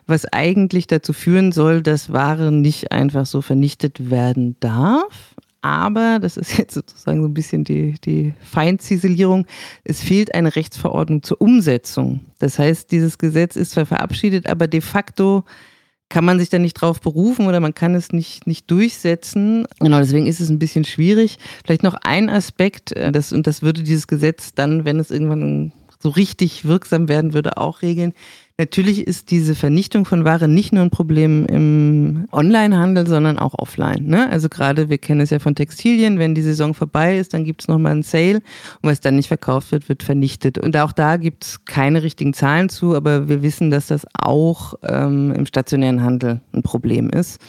[0.05, 5.35] was eigentlich dazu führen soll, dass Ware nicht einfach so vernichtet werden darf.
[5.61, 9.45] Aber, das ist jetzt sozusagen so ein bisschen die, die Feinziselierung,
[9.83, 12.21] es fehlt eine Rechtsverordnung zur Umsetzung.
[12.39, 15.43] Das heißt, dieses Gesetz ist zwar verabschiedet, aber de facto
[16.09, 19.67] kann man sich da nicht drauf berufen oder man kann es nicht, nicht durchsetzen.
[19.79, 21.37] Genau, deswegen ist es ein bisschen schwierig.
[21.63, 25.71] Vielleicht noch ein Aspekt, äh, das, und das würde dieses Gesetz dann, wenn es irgendwann
[26.01, 28.13] so richtig wirksam werden würde, auch regeln.
[28.59, 34.05] Natürlich ist diese Vernichtung von Ware nicht nur ein Problem im Onlinehandel, sondern auch offline.
[34.05, 34.29] Ne?
[34.29, 37.61] Also gerade, wir kennen es ja von Textilien, wenn die Saison vorbei ist, dann gibt
[37.61, 38.41] es nochmal einen Sale
[38.81, 40.57] und was dann nicht verkauft wird, wird vernichtet.
[40.57, 44.73] Und auch da gibt es keine richtigen Zahlen zu, aber wir wissen, dass das auch
[44.83, 47.39] ähm, im stationären Handel ein Problem ist.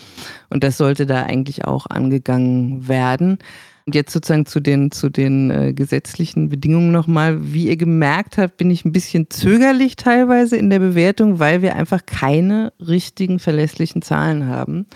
[0.49, 3.39] Und das sollte da eigentlich auch angegangen werden.
[3.87, 7.53] Und jetzt sozusagen zu den, zu den äh, gesetzlichen Bedingungen nochmal.
[7.53, 11.77] Wie ihr gemerkt habt, bin ich ein bisschen zögerlich teilweise in der Bewertung, weil wir
[11.77, 14.87] einfach keine richtigen verlässlichen Zahlen haben.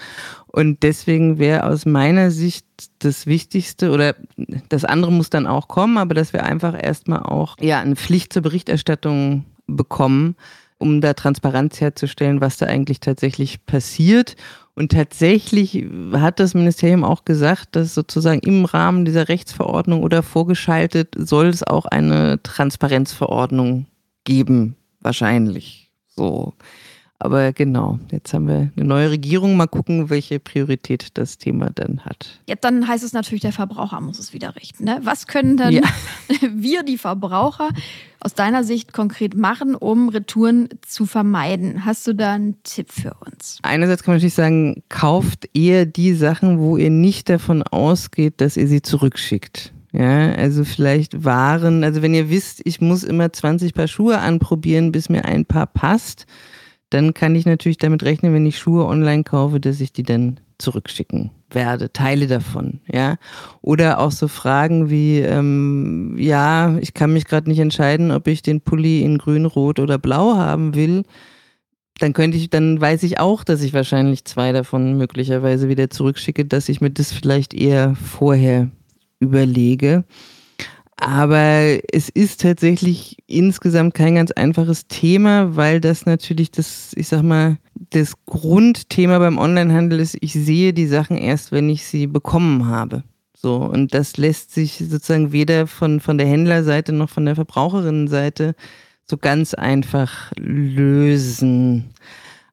[0.46, 2.66] Und deswegen wäre aus meiner Sicht
[3.00, 4.14] das Wichtigste oder
[4.68, 8.32] das andere muss dann auch kommen, aber dass wir einfach erstmal auch ja eine Pflicht
[8.32, 10.36] zur Berichterstattung bekommen,
[10.78, 14.36] um da Transparenz herzustellen, was da eigentlich tatsächlich passiert
[14.76, 21.14] und tatsächlich hat das Ministerium auch gesagt, dass sozusagen im Rahmen dieser Rechtsverordnung oder vorgeschaltet
[21.16, 23.86] soll es auch eine Transparenzverordnung
[24.24, 25.90] geben, wahrscheinlich.
[26.08, 26.54] So.
[27.20, 29.56] Aber genau, jetzt haben wir eine neue Regierung.
[29.56, 32.40] Mal gucken, welche Priorität das Thema dann hat.
[32.48, 34.84] Ja, dann heißt es natürlich, der Verbraucher muss es wieder richten.
[34.84, 35.00] Ne?
[35.02, 35.82] Was können dann ja.
[36.52, 37.70] wir, die Verbraucher,
[38.20, 41.84] aus deiner Sicht konkret machen, um Retouren zu vermeiden?
[41.84, 43.58] Hast du da einen Tipp für uns?
[43.62, 48.56] Einerseits kann man natürlich sagen, kauft eher die Sachen, wo ihr nicht davon ausgeht, dass
[48.56, 49.72] ihr sie zurückschickt.
[49.92, 54.90] Ja, also vielleicht Waren, also wenn ihr wisst, ich muss immer 20 Paar Schuhe anprobieren,
[54.90, 56.26] bis mir ein Paar passt,
[56.94, 60.38] dann kann ich natürlich damit rechnen, wenn ich Schuhe online kaufe, dass ich die dann
[60.58, 63.16] zurückschicken werde, Teile davon, ja.
[63.62, 68.42] Oder auch so Fragen wie, ähm, ja, ich kann mich gerade nicht entscheiden, ob ich
[68.42, 71.02] den Pulli in grün, rot oder blau haben will.
[71.98, 76.44] Dann könnte ich, dann weiß ich auch, dass ich wahrscheinlich zwei davon möglicherweise wieder zurückschicke,
[76.44, 78.70] dass ich mir das vielleicht eher vorher
[79.18, 80.04] überlege.
[80.96, 87.22] Aber es ist tatsächlich insgesamt kein ganz einfaches Thema, weil das natürlich das, ich sag
[87.22, 87.58] mal,
[87.90, 93.02] das Grundthema beim Onlinehandel ist, ich sehe die Sachen erst, wenn ich sie bekommen habe.
[93.36, 98.54] So, und das lässt sich sozusagen weder von, von der Händlerseite noch von der Verbraucherinnenseite
[99.04, 101.90] so ganz einfach lösen.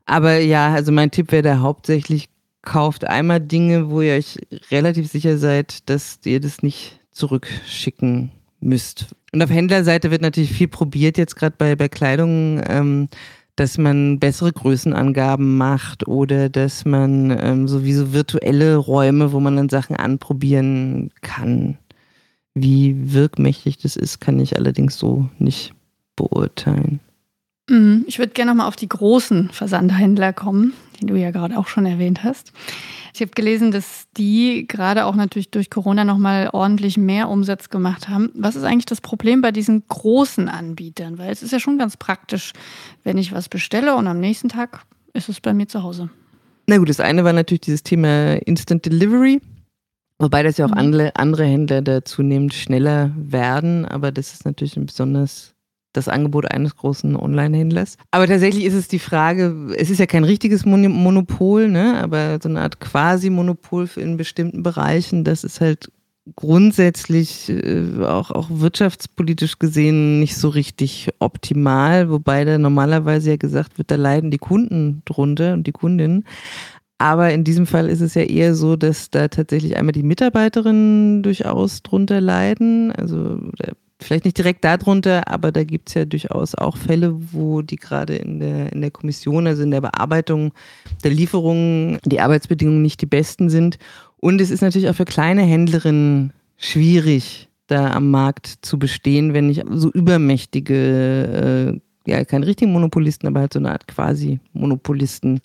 [0.05, 2.27] Aber ja, also mein Tipp wäre da hauptsächlich,
[2.61, 4.37] kauft einmal Dinge, wo ihr euch
[4.69, 9.07] relativ sicher seid, dass ihr das nicht zurückschicken müsst.
[9.33, 13.09] Und auf Händlerseite wird natürlich viel probiert, jetzt gerade bei, bei Kleidung, ähm,
[13.55, 19.69] dass man bessere Größenangaben macht oder dass man ähm, sowieso virtuelle Räume, wo man dann
[19.69, 21.77] Sachen anprobieren kann.
[22.53, 25.73] Wie wirkmächtig das ist, kann ich allerdings so nicht
[26.15, 26.99] beurteilen.
[27.69, 28.03] Mhm.
[28.07, 31.85] Ich würde gerne nochmal auf die großen Versandhändler kommen, die du ja gerade auch schon
[31.85, 32.53] erwähnt hast.
[33.13, 38.07] Ich habe gelesen, dass die gerade auch natürlich durch Corona nochmal ordentlich mehr Umsatz gemacht
[38.07, 38.31] haben.
[38.33, 41.17] Was ist eigentlich das Problem bei diesen großen Anbietern?
[41.17, 42.53] Weil es ist ja schon ganz praktisch,
[43.03, 46.09] wenn ich was bestelle und am nächsten Tag ist es bei mir zu Hause.
[46.67, 49.41] Na gut, das eine war natürlich dieses Thema Instant Delivery.
[50.19, 50.77] Wobei das ja auch mhm.
[50.77, 55.55] andere, andere Händler da zunehmend schneller werden, aber das ist natürlich ein besonders
[55.93, 57.97] das Angebot eines großen Online-Händlers.
[58.11, 62.01] Aber tatsächlich ist es die Frage, es ist ja kein richtiges Monopol, ne?
[62.01, 65.91] aber so eine Art Quasi-Monopol in bestimmten Bereichen, das ist halt
[66.35, 73.77] grundsätzlich äh, auch, auch wirtschaftspolitisch gesehen nicht so richtig optimal, wobei da normalerweise ja gesagt
[73.77, 76.25] wird, da leiden die Kunden drunter und die Kundinnen.
[76.99, 81.23] Aber in diesem Fall ist es ja eher so, dass da tatsächlich einmal die Mitarbeiterinnen
[81.23, 82.91] durchaus drunter leiden.
[82.91, 83.39] Also
[84.03, 88.15] vielleicht nicht direkt darunter, aber da gibt es ja durchaus auch Fälle, wo die gerade
[88.15, 90.53] in der, in der Kommission, also in der Bearbeitung
[91.03, 93.77] der Lieferungen, die Arbeitsbedingungen nicht die besten sind.
[94.17, 99.49] Und es ist natürlich auch für kleine Händlerinnen schwierig, da am Markt zu bestehen, wenn
[99.49, 105.39] ich so übermächtige, äh, ja, keine richtigen Monopolisten, aber halt so eine Art quasi Monopolisten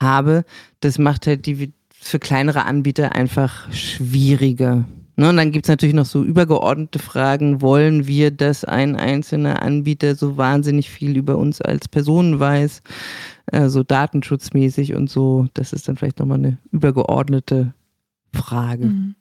[0.00, 0.44] habe,
[0.80, 4.84] das macht halt die für kleinere Anbieter einfach schwieriger.
[5.16, 7.62] Ne, und dann gibt es natürlich noch so übergeordnete Fragen.
[7.62, 12.82] Wollen wir, dass ein einzelner Anbieter so wahnsinnig viel über uns als Personen weiß,
[13.66, 15.46] so datenschutzmäßig und so?
[15.54, 17.74] Das ist dann vielleicht nochmal eine übergeordnete
[18.32, 18.86] Frage.
[18.86, 19.14] Mhm.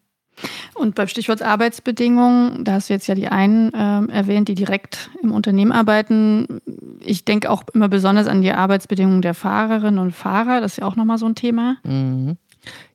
[0.74, 5.12] Und beim Stichwort Arbeitsbedingungen, da hast du jetzt ja die einen äh, erwähnt, die direkt
[5.22, 6.60] im Unternehmen arbeiten.
[7.00, 10.60] Ich denke auch immer besonders an die Arbeitsbedingungen der Fahrerinnen und Fahrer.
[10.60, 11.78] Das ist ja auch nochmal so ein Thema.
[11.84, 12.38] Mhm.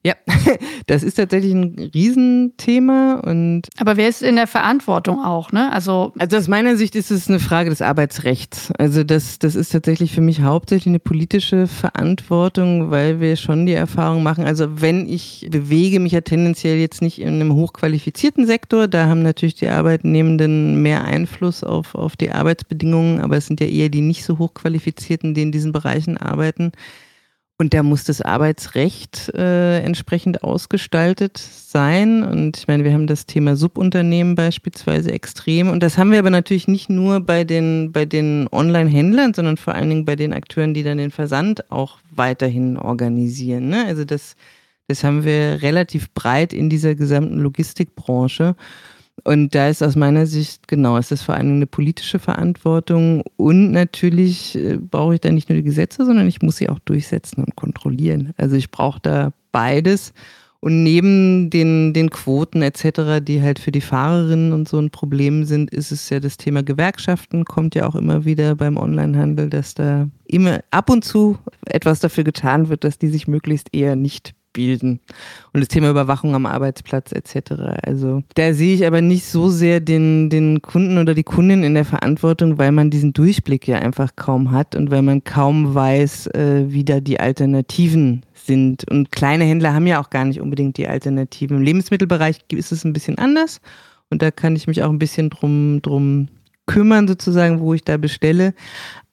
[0.03, 0.15] Ja,
[0.87, 3.63] das ist tatsächlich ein Riesenthema und.
[3.79, 5.73] Aber wer ist in der Verantwortung auch, ne?
[5.73, 6.13] Also.
[6.19, 8.73] Also aus meiner Sicht ist es eine Frage des Arbeitsrechts.
[8.79, 13.73] Also das, das ist tatsächlich für mich hauptsächlich eine politische Verantwortung, weil wir schon die
[13.73, 14.45] Erfahrung machen.
[14.45, 19.23] Also wenn ich bewege mich ja tendenziell jetzt nicht in einem hochqualifizierten Sektor, da haben
[19.23, 24.01] natürlich die Arbeitnehmenden mehr Einfluss auf, auf die Arbeitsbedingungen, aber es sind ja eher die
[24.01, 26.73] nicht so hochqualifizierten, die in diesen Bereichen arbeiten.
[27.61, 32.23] Und da muss das Arbeitsrecht äh, entsprechend ausgestaltet sein.
[32.23, 35.69] Und ich meine, wir haben das Thema Subunternehmen beispielsweise extrem.
[35.69, 39.75] Und das haben wir aber natürlich nicht nur bei den, bei den Online-Händlern, sondern vor
[39.75, 43.71] allen Dingen bei den Akteuren, die dann den Versand auch weiterhin organisieren.
[43.71, 43.87] Ne?
[43.87, 44.37] Also das,
[44.87, 48.55] das haben wir relativ breit in dieser gesamten Logistikbranche.
[49.29, 53.23] Und da ist aus meiner Sicht, genau, ist das vor allem eine politische Verantwortung.
[53.37, 56.79] Und natürlich äh, brauche ich da nicht nur die Gesetze, sondern ich muss sie auch
[56.79, 58.33] durchsetzen und kontrollieren.
[58.39, 60.15] Also ich brauche da beides.
[60.61, 65.45] Und neben den, den Quoten etc., die halt für die Fahrerinnen und so ein Problem
[65.45, 69.75] sind, ist es ja das Thema Gewerkschaften, kommt ja auch immer wieder beim Onlinehandel, dass
[69.75, 71.37] da immer ab und zu
[71.67, 74.99] etwas dafür getan wird, dass die sich möglichst eher nicht bilden.
[75.53, 77.53] Und das Thema Überwachung am Arbeitsplatz etc.
[77.85, 81.75] Also da sehe ich aber nicht so sehr den, den Kunden oder die Kundin in
[81.75, 86.27] der Verantwortung, weil man diesen Durchblick ja einfach kaum hat und weil man kaum weiß,
[86.29, 88.85] äh, wie da die Alternativen sind.
[88.91, 91.59] Und kleine Händler haben ja auch gar nicht unbedingt die Alternativen.
[91.59, 93.61] Im Lebensmittelbereich ist es ein bisschen anders
[94.11, 96.29] und da kann ich mich auch ein bisschen drum, drum
[96.67, 98.55] kümmern, sozusagen, wo ich da bestelle.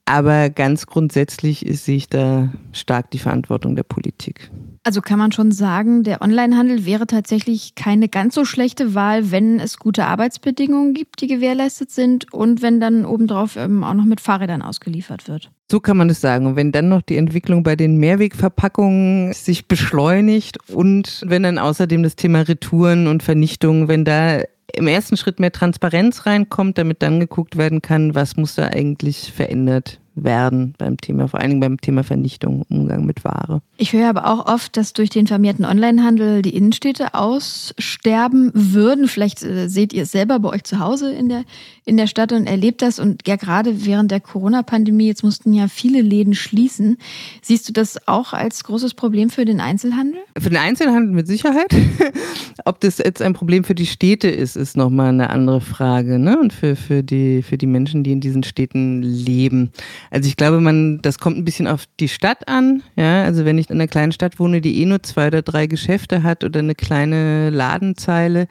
[0.06, 4.52] Aber ganz grundsätzlich sehe ich da stark die Verantwortung der Politik.
[4.84, 9.60] Also kann man schon sagen, der Onlinehandel wäre tatsächlich keine ganz so schlechte Wahl, wenn
[9.60, 14.22] es gute Arbeitsbedingungen gibt, die gewährleistet sind und wenn dann obendrauf ähm, auch noch mit
[14.22, 15.50] Fahrrädern ausgeliefert wird.
[15.72, 16.46] So kann man es sagen.
[16.46, 22.04] Und wenn dann noch die Entwicklung bei den Mehrwegverpackungen sich beschleunigt und wenn dann außerdem
[22.04, 24.42] das Thema Retouren und Vernichtungen, wenn da
[24.76, 29.32] im ersten Schritt mehr Transparenz reinkommt, damit dann geguckt werden kann, was muss da eigentlich
[29.34, 33.62] verändert werden beim Thema, vor allen Dingen beim Thema Vernichtung, Umgang mit Ware.
[33.78, 39.08] Ich höre aber auch oft, dass durch den vermehrten Onlinehandel die Innenstädte aussterben würden.
[39.08, 41.44] Vielleicht äh, seht ihr es selber bei euch zu Hause in der,
[41.86, 42.98] in der Stadt und erlebt das.
[42.98, 46.98] Und ja, gerade während der Corona-Pandemie, jetzt mussten ja viele Läden schließen.
[47.44, 50.20] Siehst du das auch als großes Problem für den Einzelhandel?
[50.36, 51.74] Für den Einzelhandel mit Sicherheit.
[52.66, 56.18] Ob das jetzt ein Problem für die Städte ist, ist nochmal eine andere Frage.
[56.18, 56.40] Ne?
[56.40, 59.72] Und für, für, die, für die Menschen, die in diesen Städten leben.
[60.10, 62.82] Also ich glaube, man, das kommt ein bisschen auf die Stadt an.
[62.96, 65.68] Ja, also wenn ich in einer kleinen Stadt wohne, die eh nur zwei oder drei
[65.68, 68.48] Geschäfte hat oder eine kleine Ladenzeile,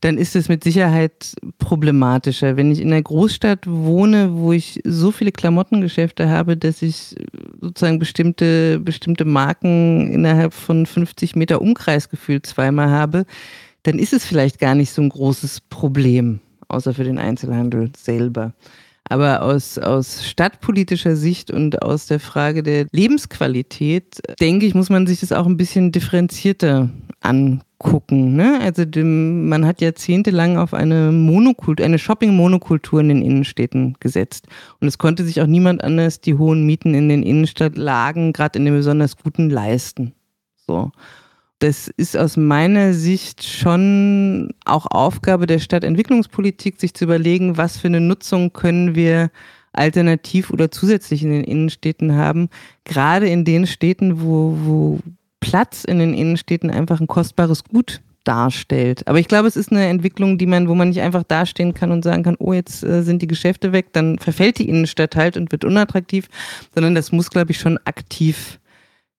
[0.00, 2.56] dann ist es mit Sicherheit problematischer.
[2.56, 7.14] Wenn ich in einer Großstadt wohne, wo ich so viele Klamottengeschäfte habe, dass ich
[7.60, 13.24] sozusagen bestimmte, bestimmte Marken innerhalb von 50 Meter Umkreis gefühlt zweimal habe,
[13.84, 18.54] dann ist es vielleicht gar nicht so ein großes Problem, außer für den Einzelhandel selber.
[19.10, 25.06] Aber aus, aus stadtpolitischer Sicht und aus der Frage der Lebensqualität, denke ich, muss man
[25.06, 26.88] sich das auch ein bisschen differenzierter
[27.20, 28.34] angucken.
[28.34, 28.60] Ne?
[28.62, 34.46] Also dem, man hat jahrzehntelang auf eine Monokultur, eine Shopping-Monokultur in den Innenstädten gesetzt.
[34.80, 38.64] Und es konnte sich auch niemand anders die hohen Mieten in den Innenstadtlagen, gerade in
[38.64, 40.14] den besonders guten, leisten.
[40.66, 40.92] So.
[41.60, 47.86] Das ist aus meiner Sicht schon auch Aufgabe der Stadtentwicklungspolitik, sich zu überlegen, was für
[47.86, 49.30] eine Nutzung können wir
[49.72, 52.48] alternativ oder zusätzlich in den Innenstädten haben.
[52.84, 54.98] Gerade in den Städten, wo, wo
[55.40, 59.06] Platz in den Innenstädten einfach ein kostbares Gut darstellt.
[59.06, 61.92] Aber ich glaube, es ist eine Entwicklung, die man, wo man nicht einfach dastehen kann
[61.92, 65.36] und sagen kann, oh, jetzt äh, sind die Geschäfte weg, dann verfällt die Innenstadt halt
[65.36, 66.28] und wird unattraktiv,
[66.74, 68.58] sondern das muss, glaube ich, schon aktiv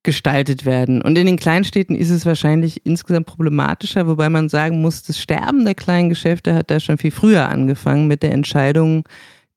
[0.06, 1.02] gestaltet werden.
[1.02, 5.66] Und in den Kleinstädten ist es wahrscheinlich insgesamt problematischer, wobei man sagen muss, das Sterben
[5.66, 9.04] der kleinen Geschäfte hat da schon viel früher angefangen mit der Entscheidung,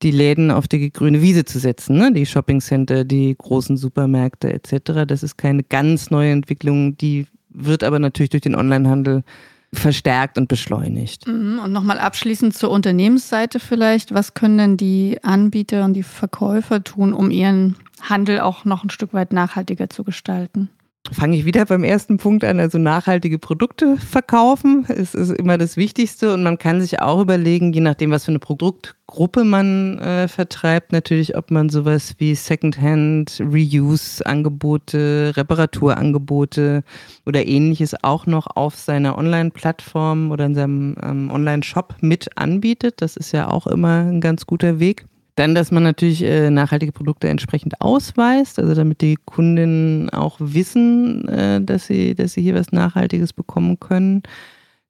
[0.01, 2.11] die Läden auf die grüne Wiese zu setzen, ne?
[2.11, 5.05] die Shoppingcenter, die großen Supermärkte etc.
[5.07, 9.23] Das ist keine ganz neue Entwicklung, die wird aber natürlich durch den Onlinehandel
[9.71, 11.27] verstärkt und beschleunigt.
[11.27, 11.59] Mhm.
[11.63, 14.13] Und nochmal abschließend zur Unternehmensseite vielleicht.
[14.13, 18.89] Was können denn die Anbieter und die Verkäufer tun, um ihren Handel auch noch ein
[18.89, 20.69] Stück weit nachhaltiger zu gestalten?
[21.11, 24.85] fange ich wieder beim ersten Punkt an, also nachhaltige Produkte verkaufen.
[24.87, 28.31] Es ist immer das Wichtigste und man kann sich auch überlegen, je nachdem, was für
[28.31, 36.83] eine Produktgruppe man äh, vertreibt, natürlich, ob man sowas wie Secondhand, Reuse-Angebote, Reparaturangebote
[37.25, 43.01] oder ähnliches auch noch auf seiner Online-Plattform oder in seinem ähm, Online-Shop mit anbietet.
[43.01, 45.05] Das ist ja auch immer ein ganz guter Weg.
[45.39, 51.29] Dann, dass man natürlich äh, nachhaltige Produkte entsprechend ausweist, also damit die Kundinnen auch wissen,
[51.29, 54.23] äh, dass, sie, dass sie hier was Nachhaltiges bekommen können.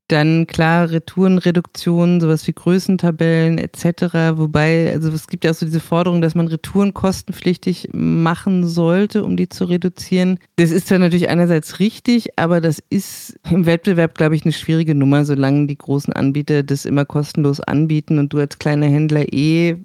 [0.07, 4.37] Dann klar Retourenreduktion, sowas wie Größentabellen etc.
[4.39, 9.23] Wobei, also es gibt ja auch so diese Forderung, dass man Retouren kostenpflichtig machen sollte,
[9.23, 10.39] um die zu reduzieren.
[10.55, 14.95] Das ist zwar natürlich einerseits richtig, aber das ist im Wettbewerb, glaube ich, eine schwierige
[14.95, 19.77] Nummer, solange die großen Anbieter das immer kostenlos anbieten und du als kleiner Händler eh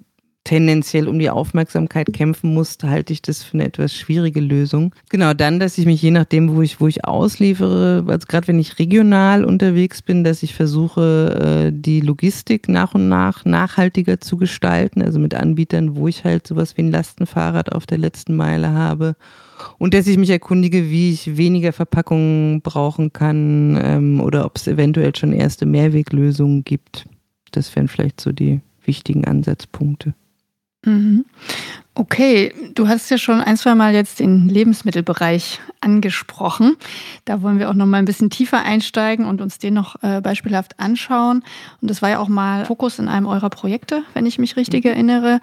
[0.45, 4.95] tendenziell um die Aufmerksamkeit kämpfen musste, halte ich das für eine etwas schwierige Lösung.
[5.09, 8.59] Genau, dann, dass ich mich je nachdem, wo ich, wo ich ausliefere, also gerade wenn
[8.59, 14.37] ich regional unterwegs bin, dass ich versuche, äh, die Logistik nach und nach nachhaltiger zu
[14.37, 18.71] gestalten, also mit Anbietern, wo ich halt sowas wie ein Lastenfahrrad auf der letzten Meile
[18.71, 19.15] habe.
[19.79, 24.67] Und dass ich mich erkundige, wie ich weniger Verpackungen brauchen kann ähm, oder ob es
[24.67, 27.07] eventuell schon erste Mehrweglösungen gibt.
[27.51, 30.13] Das wären vielleicht so die wichtigen Ansatzpunkte.
[30.85, 31.25] Mhm.
[31.97, 36.75] Okay, du hast ja schon ein, zwei Mal jetzt den Lebensmittelbereich angesprochen.
[37.23, 40.19] Da wollen wir auch noch mal ein bisschen tiefer einsteigen und uns den noch äh,
[40.19, 41.41] beispielhaft anschauen.
[41.81, 44.83] Und das war ja auch mal Fokus in einem eurer Projekte, wenn ich mich richtig
[44.83, 44.91] mhm.
[44.91, 45.39] erinnere.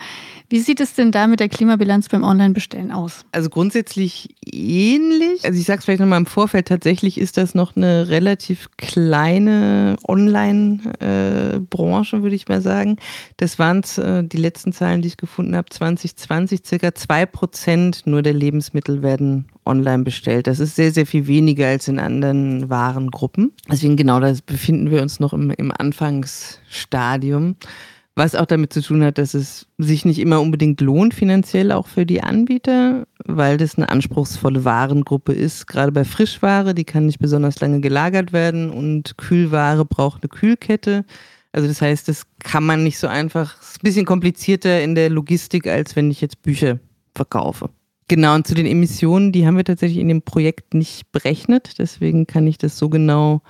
[0.51, 3.25] Wie sieht es denn da mit der Klimabilanz beim Online-Bestellen aus?
[3.33, 5.47] Also grundsätzlich ähnlich.
[5.47, 9.97] Also ich sage es vielleicht nochmal im Vorfeld, tatsächlich ist das noch eine relativ kleine
[10.07, 12.99] Online-Branche, äh, würde ich mal sagen.
[13.39, 18.23] Das waren äh, die letzten Zahlen, die ich gefunden habe, 2020, circa zwei Prozent nur
[18.23, 20.47] der Lebensmittel werden online bestellt.
[20.47, 23.53] Das ist sehr, sehr viel weniger als in anderen Warengruppen.
[23.71, 27.57] Deswegen genau, da befinden wir uns noch im, im Anfangsstadium.
[28.15, 31.87] Was auch damit zu tun hat, dass es sich nicht immer unbedingt lohnt, finanziell auch
[31.87, 35.67] für die Anbieter, weil das eine anspruchsvolle Warengruppe ist.
[35.67, 41.07] Gerade bei Frischware, die kann nicht besonders lange gelagert werden und Kühlware braucht eine Kühlkette.
[41.53, 45.11] Also das heißt, das kann man nicht so einfach, ist ein bisschen komplizierter in der
[45.11, 46.79] Logistik, als wenn ich jetzt Bücher
[47.15, 47.69] verkaufe.
[48.09, 51.79] Genau, und zu den Emissionen, die haben wir tatsächlich in dem Projekt nicht berechnet.
[51.79, 53.43] Deswegen kann ich das so genau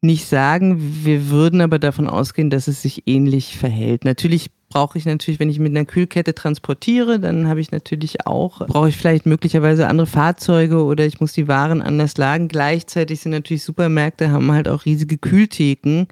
[0.00, 1.04] nicht sagen.
[1.04, 4.04] Wir würden aber davon ausgehen, dass es sich ähnlich verhält.
[4.04, 8.66] Natürlich brauche ich natürlich, wenn ich mit einer Kühlkette transportiere, dann habe ich natürlich auch,
[8.66, 12.48] brauche ich vielleicht möglicherweise andere Fahrzeuge oder ich muss die Waren anders lagen.
[12.48, 16.06] Gleichzeitig sind natürlich Supermärkte, haben halt auch riesige Kühltheken,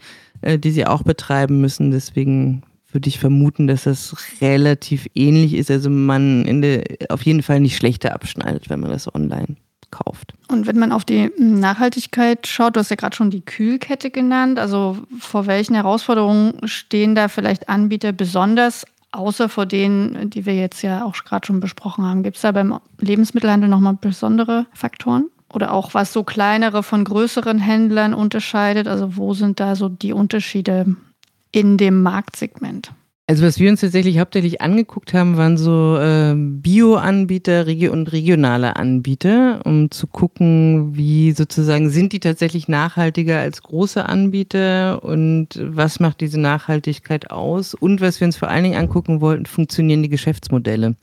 [0.44, 1.90] äh, die sie auch betreiben müssen.
[1.90, 5.70] Deswegen würde ich vermuten, dass das relativ ähnlich ist.
[5.70, 9.56] Also man in der, auf jeden Fall nicht schlechter abschneidet, wenn man das online
[9.90, 10.34] kauft.
[10.48, 14.58] Und wenn man auf die Nachhaltigkeit schaut, du hast ja gerade schon die Kühlkette genannt,
[14.58, 20.82] also vor welchen Herausforderungen stehen da vielleicht Anbieter besonders, außer vor denen, die wir jetzt
[20.82, 22.22] ja auch gerade schon besprochen haben?
[22.22, 25.30] Gibt es da beim Lebensmittelhandel nochmal besondere Faktoren?
[25.54, 28.88] Oder auch was so kleinere von größeren Händlern unterscheidet?
[28.88, 30.96] Also wo sind da so die Unterschiede
[31.52, 32.92] in dem Marktsegment?
[33.26, 39.62] Also was wir uns tatsächlich hauptsächlich angeguckt haben, waren so äh, Bio-Anbieter und regionale Anbieter,
[39.64, 46.20] um zu gucken, wie sozusagen sind die tatsächlich nachhaltiger als große Anbieter und was macht
[46.20, 47.72] diese Nachhaltigkeit aus?
[47.72, 50.94] Und was wir uns vor allen Dingen angucken wollten, funktionieren die Geschäftsmodelle?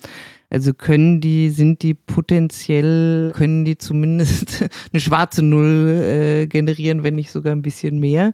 [0.52, 7.16] Also können die, sind die potenziell, können die zumindest eine schwarze Null äh, generieren, wenn
[7.16, 8.34] nicht sogar ein bisschen mehr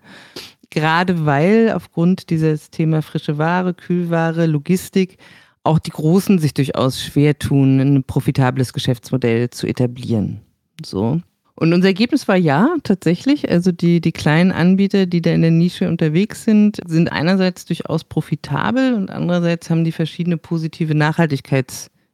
[0.69, 5.17] gerade weil aufgrund dieses Thema frische Ware, Kühlware, Logistik
[5.63, 10.41] auch die Großen sich durchaus schwer tun, ein profitables Geschäftsmodell zu etablieren.
[10.83, 11.21] So.
[11.55, 13.49] Und unser Ergebnis war ja, tatsächlich.
[13.49, 18.03] Also die, die kleinen Anbieter, die da in der Nische unterwegs sind, sind einerseits durchaus
[18.03, 20.93] profitabel und andererseits haben die verschiedene positive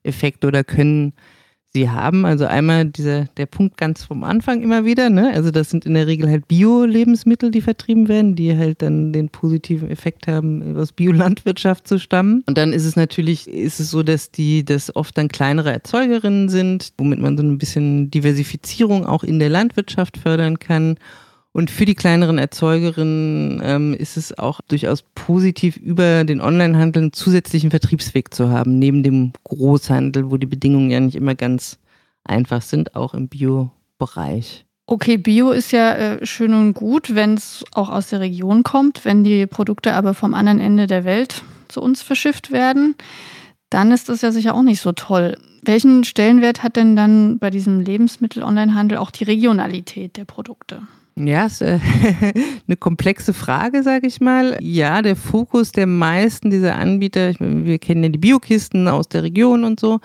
[0.04, 1.14] Nachhaltigkeitseffekte oder können
[1.76, 2.24] sie haben.
[2.26, 5.32] Also einmal dieser, der Punkt ganz vom Anfang immer wieder, ne?
[5.34, 9.30] Also das sind in der Regel halt Bio-Lebensmittel, die vertrieben werden, die halt dann den
[9.30, 12.44] positiven Effekt haben, aus Biolandwirtschaft zu stammen.
[12.46, 16.48] Und dann ist es natürlich, ist es so, dass die, das oft dann kleinere Erzeugerinnen
[16.48, 20.98] sind, womit man so ein bisschen Diversifizierung auch in der Landwirtschaft fördern kann.
[21.54, 27.14] Und für die kleineren Erzeugerinnen ähm, ist es auch durchaus positiv, über den Onlinehandel einen
[27.14, 31.78] zusätzlichen Vertriebsweg zu haben, neben dem Großhandel, wo die Bedingungen ja nicht immer ganz
[32.24, 34.66] einfach sind, auch im Bio-Bereich.
[34.88, 39.06] Okay, Bio ist ja äh, schön und gut, wenn es auch aus der Region kommt.
[39.06, 42.96] Wenn die Produkte aber vom anderen Ende der Welt zu uns verschifft werden,
[43.70, 45.38] dann ist das ja sicher auch nicht so toll.
[45.62, 50.82] Welchen Stellenwert hat denn dann bei diesem Lebensmittel-Onlinehandel auch die Regionalität der Produkte?
[51.16, 51.80] Ja, ist äh,
[52.68, 54.58] eine komplexe Frage, sage ich mal.
[54.62, 59.22] Ja, der Fokus der meisten dieser Anbieter, ich wir kennen ja die Biokisten aus der
[59.22, 60.00] Region und so,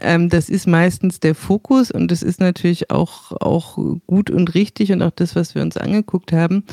[0.00, 4.90] ähm, das ist meistens der Fokus und das ist natürlich auch, auch gut und richtig
[4.90, 6.64] und auch das, was wir uns angeguckt haben.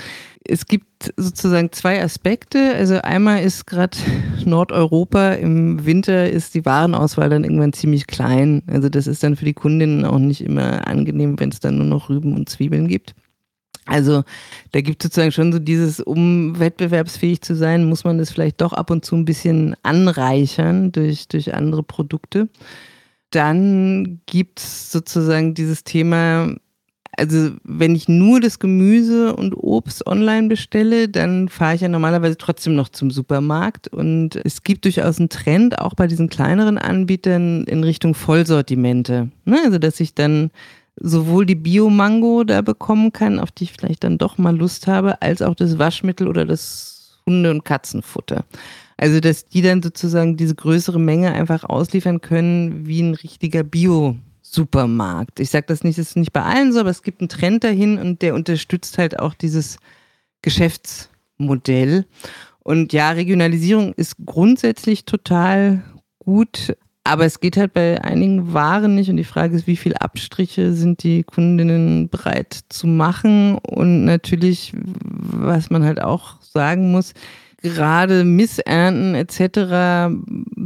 [0.43, 2.73] Es gibt sozusagen zwei Aspekte.
[2.73, 3.97] Also einmal ist gerade
[4.45, 8.63] Nordeuropa im Winter ist die Warenauswahl dann irgendwann ziemlich klein.
[8.65, 11.85] Also das ist dann für die Kundinnen auch nicht immer angenehm, wenn es dann nur
[11.85, 13.13] noch Rüben und Zwiebeln gibt.
[13.89, 14.23] Also
[14.71, 18.61] da gibt es sozusagen schon so dieses, um wettbewerbsfähig zu sein, muss man das vielleicht
[18.61, 22.49] doch ab und zu ein bisschen anreichern durch, durch andere Produkte.
[23.31, 26.55] Dann gibt es sozusagen dieses Thema,
[27.17, 32.37] also wenn ich nur das Gemüse und Obst online bestelle, dann fahre ich ja normalerweise
[32.37, 33.87] trotzdem noch zum Supermarkt.
[33.87, 39.29] Und es gibt durchaus einen Trend, auch bei diesen kleineren Anbietern in Richtung Vollsortimente.
[39.45, 39.59] Ne?
[39.63, 40.51] Also dass ich dann
[40.99, 45.21] sowohl die Bio-Mango da bekommen kann, auf die ich vielleicht dann doch mal Lust habe,
[45.21, 48.45] als auch das Waschmittel oder das Hunde- und Katzenfutter.
[48.97, 55.39] Also, dass die dann sozusagen diese größere Menge einfach ausliefern können wie ein richtiger Bio-Supermarkt.
[55.39, 57.63] Ich sage das nicht, das ist nicht bei allen so, aber es gibt einen Trend
[57.63, 59.77] dahin und der unterstützt halt auch dieses
[60.41, 62.05] Geschäftsmodell.
[62.59, 65.81] Und ja, Regionalisierung ist grundsätzlich total
[66.19, 66.75] gut,
[67.09, 70.73] aber es geht halt bei einigen Waren nicht und die Frage ist, wie viel Abstriche
[70.73, 77.13] sind die Kundinnen bereit zu machen und natürlich, was man halt auch sagen muss,
[77.63, 80.13] gerade Missernten etc.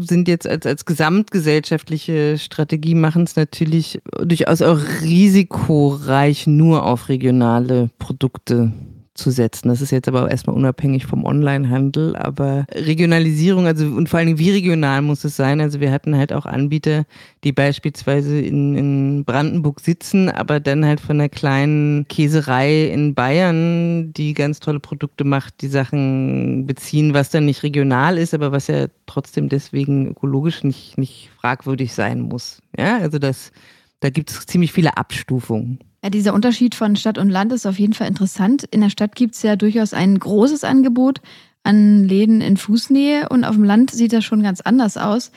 [0.02, 7.90] sind jetzt als, als gesamtgesellschaftliche Strategie machen es natürlich durchaus auch risikoreich nur auf regionale
[8.00, 8.74] Produkte
[9.14, 9.70] zu setzen.
[9.70, 14.40] Das ist jetzt aber erstmal unabhängig vom Onlinehandel, aber Regionalisierung, also und vor allen Dingen
[14.40, 15.62] wie regional muss es sein.
[15.62, 17.06] Also wir hatten halt auch Anbieter,
[17.44, 24.14] die beispielsweise in, in Brandenburg sitzen, aber dann halt von einer kleinen Käserei in Bayern,
[24.14, 28.68] die ganz tolle Produkte macht, die Sachen beziehen, was dann nicht regional ist, aber was
[28.68, 32.62] ja trotzdem deswegen ökologisch nicht, nicht fragwürdig sein muss.
[32.78, 33.52] Ja, also das,
[34.00, 35.80] da gibt es ziemlich viele Abstufungen.
[36.04, 38.66] Ja, dieser Unterschied von Stadt und Land ist auf jeden Fall interessant.
[38.66, 41.22] In der Stadt gibt es ja durchaus ein großes Angebot
[41.64, 45.32] an Läden in Fußnähe und auf dem Land sieht das schon ganz anders aus.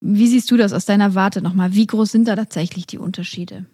[0.00, 1.74] Wie siehst du das aus deiner Warte nochmal?
[1.74, 3.66] Wie groß sind da tatsächlich die Unterschiede?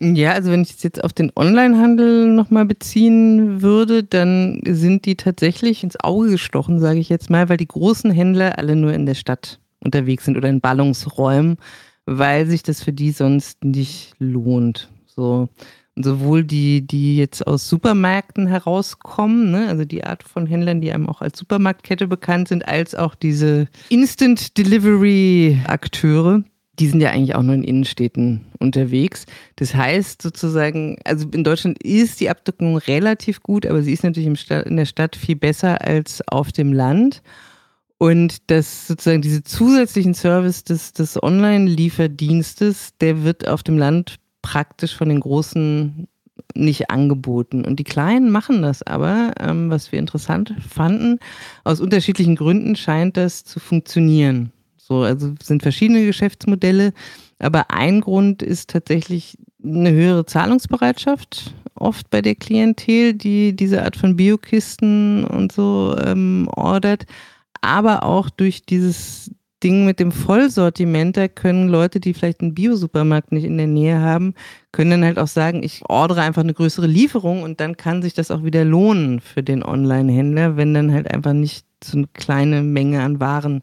[0.00, 5.14] Ja, also wenn ich es jetzt auf den Onlinehandel nochmal beziehen würde, dann sind die
[5.14, 9.06] tatsächlich ins Auge gestochen, sage ich jetzt mal, weil die großen Händler alle nur in
[9.06, 11.56] der Stadt unterwegs sind oder in Ballungsräumen,
[12.04, 14.88] weil sich das für die sonst nicht lohnt.
[15.18, 15.48] So
[16.04, 21.08] sowohl die, die jetzt aus Supermärkten herauskommen, ne, also die Art von Händlern, die einem
[21.08, 26.44] auch als Supermarktkette bekannt sind, als auch diese Instant Delivery Akteure.
[26.78, 29.26] Die sind ja eigentlich auch nur in Innenstädten unterwegs.
[29.56, 34.46] Das heißt sozusagen, also in Deutschland ist die Abdeckung relativ gut, aber sie ist natürlich
[34.48, 37.22] in der Stadt viel besser als auf dem Land.
[37.98, 44.96] Und das sozusagen diese zusätzlichen Service des, des Online-Lieferdienstes, der wird auf dem Land praktisch
[44.96, 46.08] von den Großen
[46.54, 47.66] nicht angeboten.
[47.66, 51.18] Und die Kleinen machen das aber, ähm, was wir interessant fanden.
[51.64, 54.52] Aus unterschiedlichen Gründen scheint das zu funktionieren.
[54.78, 56.94] So, also sind verschiedene Geschäftsmodelle,
[57.38, 63.96] aber ein Grund ist tatsächlich eine höhere Zahlungsbereitschaft oft bei der Klientel, die diese Art
[63.96, 67.04] von Biokisten und so ähm, ordert,
[67.60, 69.30] aber auch durch dieses
[69.62, 74.00] Ding mit dem Vollsortiment, da können Leute, die vielleicht einen Biosupermarkt nicht in der Nähe
[74.00, 74.34] haben,
[74.70, 78.14] können dann halt auch sagen, ich ordere einfach eine größere Lieferung und dann kann sich
[78.14, 82.62] das auch wieder lohnen für den Online-Händler, wenn dann halt einfach nicht so eine kleine
[82.62, 83.62] Menge an Waren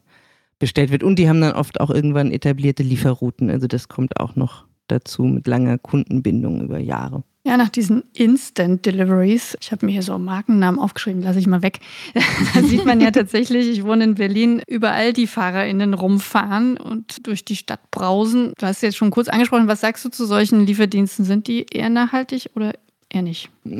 [0.58, 1.02] bestellt wird.
[1.02, 3.50] Und die haben dann oft auch irgendwann etablierte Lieferrouten.
[3.50, 7.24] Also das kommt auch noch dazu mit langer Kundenbindung über Jahre.
[7.46, 11.62] Ja, nach diesen Instant Deliveries, ich habe mir hier so Markennamen aufgeschrieben, lasse ich mal
[11.62, 11.78] weg.
[12.54, 17.44] da sieht man ja tatsächlich, ich wohne in Berlin, überall die FahrerInnen rumfahren und durch
[17.44, 18.52] die Stadt brausen.
[18.58, 21.24] Du hast jetzt schon kurz angesprochen, was sagst du zu solchen Lieferdiensten?
[21.24, 22.72] Sind die eher nachhaltig oder
[23.10, 23.48] eher nicht?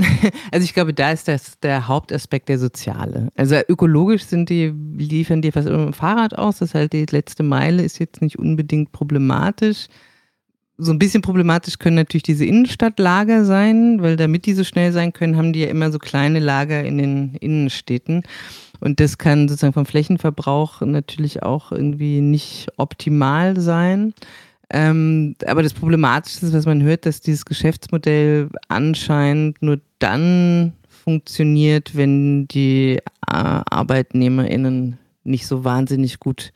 [0.53, 3.31] Also ich glaube, da ist das der Hauptaspekt der soziale.
[3.35, 6.59] Also ökologisch sind die, liefern die fast immer mit dem Fahrrad aus.
[6.59, 9.89] Das heißt, die letzte Meile ist jetzt nicht unbedingt problematisch
[10.79, 15.13] so ein bisschen problematisch können natürlich diese Innenstadtlager sein, weil damit die so schnell sein
[15.13, 18.23] können, haben die ja immer so kleine Lager in den Innenstädten.
[18.81, 24.13] Und das kann sozusagen vom Flächenverbrauch natürlich auch irgendwie nicht optimal sein.
[24.69, 30.73] Ähm, aber das Problematische ist, was man hört, dass dieses Geschäftsmodell anscheinend nur dann
[31.05, 33.01] funktioniert, wenn die äh,
[33.31, 36.53] ArbeitnehmerInnen nicht so wahnsinnig gut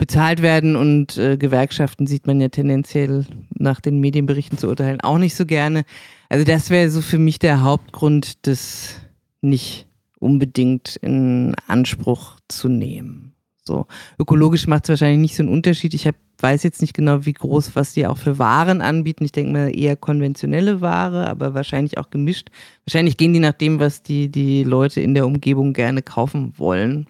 [0.00, 5.18] bezahlt werden und äh, Gewerkschaften sieht man ja tendenziell nach den Medienberichten zu urteilen auch
[5.18, 5.84] nicht so gerne.
[6.30, 8.94] Also das wäre so für mich der Hauptgrund, das
[9.42, 9.86] nicht
[10.18, 13.34] unbedingt in Anspruch zu nehmen.
[13.62, 13.86] So
[14.18, 15.92] ökologisch macht es wahrscheinlich nicht so einen Unterschied.
[15.92, 19.24] Ich hab, weiß jetzt nicht genau, wie groß, was die auch für Waren anbieten.
[19.24, 22.48] Ich denke mal eher konventionelle Ware, aber wahrscheinlich auch gemischt.
[22.86, 27.06] Wahrscheinlich gehen die nach dem, was die, die Leute in der Umgebung gerne kaufen wollen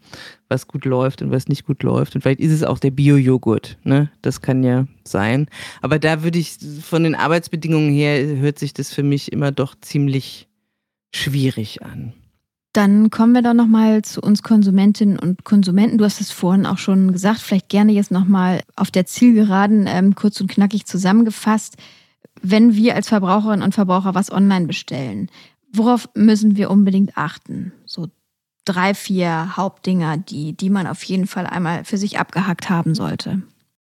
[0.51, 2.15] was gut läuft und was nicht gut läuft.
[2.15, 3.79] Und vielleicht ist es auch der Bio-Joghurt.
[3.85, 4.11] Ne?
[4.21, 5.49] Das kann ja sein.
[5.81, 9.75] Aber da würde ich von den Arbeitsbedingungen her, hört sich das für mich immer doch
[9.81, 10.49] ziemlich
[11.15, 12.13] schwierig an.
[12.73, 15.99] Dann kommen wir doch nochmal zu uns Konsumentinnen und Konsumenten.
[15.99, 20.15] Du hast es vorhin auch schon gesagt, vielleicht gerne jetzt nochmal auf der Zielgeraden ähm,
[20.15, 21.77] kurz und knackig zusammengefasst.
[22.43, 25.31] Wenn wir als Verbraucherinnen und Verbraucher was online bestellen,
[25.73, 27.73] worauf müssen wir unbedingt achten?
[27.87, 28.07] So
[28.73, 33.43] drei, vier Hauptdinger, die, die man auf jeden Fall einmal für sich abgehackt haben sollte.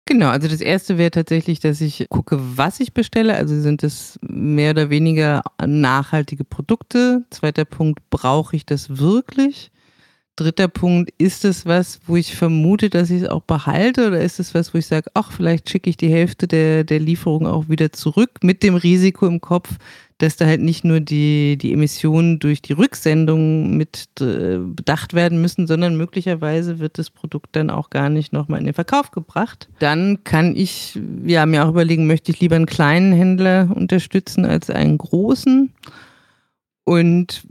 [0.07, 3.37] Genau, also das erste wäre tatsächlich, dass ich gucke, was ich bestelle.
[3.37, 7.25] Also sind es mehr oder weniger nachhaltige Produkte.
[7.31, 9.71] Zweiter Punkt, brauche ich das wirklich?
[10.37, 14.41] Dritter Punkt, ist es was, wo ich vermute, dass ich es auch behalte oder ist
[14.41, 17.69] es was, wo ich sage, ach, vielleicht schicke ich die Hälfte der, der Lieferung auch
[17.69, 19.77] wieder zurück mit dem Risiko im Kopf,
[20.19, 25.41] dass da halt nicht nur die, die Emissionen durch die Rücksendung mit äh, bedacht werden
[25.41, 29.69] müssen, sondern möglicherweise wird das Produkt dann auch gar nicht nochmal in den Verkauf gebracht.
[29.79, 34.71] Dann kann ich ja mir auch überlegen, möchte ich lieber einen kleinen Händler unterstützen als
[34.71, 35.73] einen großen?
[36.85, 37.45] Und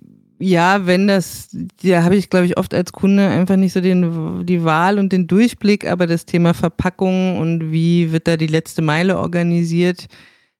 [0.43, 4.45] ja, wenn das, ja, habe ich, glaube ich, oft als Kunde einfach nicht so den,
[4.45, 8.81] die Wahl und den Durchblick, aber das Thema Verpackung und wie wird da die letzte
[8.81, 10.07] Meile organisiert,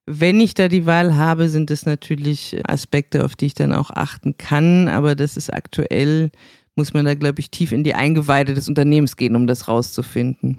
[0.06, 3.90] wenn ich da die Wahl habe, sind es natürlich Aspekte, auf die ich dann auch
[3.90, 4.88] achten kann.
[4.88, 6.30] Aber das ist aktuell,
[6.76, 10.58] muss man da, glaube ich, tief in die Eingeweide des Unternehmens gehen, um das rauszufinden.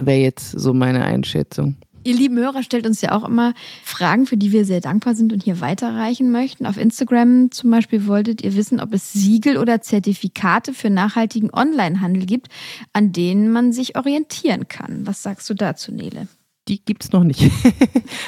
[0.00, 1.76] Wäre jetzt so meine Einschätzung.
[2.02, 3.52] Ihr lieben Hörer stellt uns ja auch immer
[3.84, 6.64] Fragen, für die wir sehr dankbar sind und hier weiterreichen möchten.
[6.64, 12.24] Auf Instagram zum Beispiel wolltet ihr wissen, ob es Siegel oder Zertifikate für nachhaltigen Onlinehandel
[12.24, 12.48] gibt,
[12.94, 15.06] an denen man sich orientieren kann.
[15.06, 16.26] Was sagst du dazu, Nele?
[16.70, 17.42] Die gibt es noch nicht.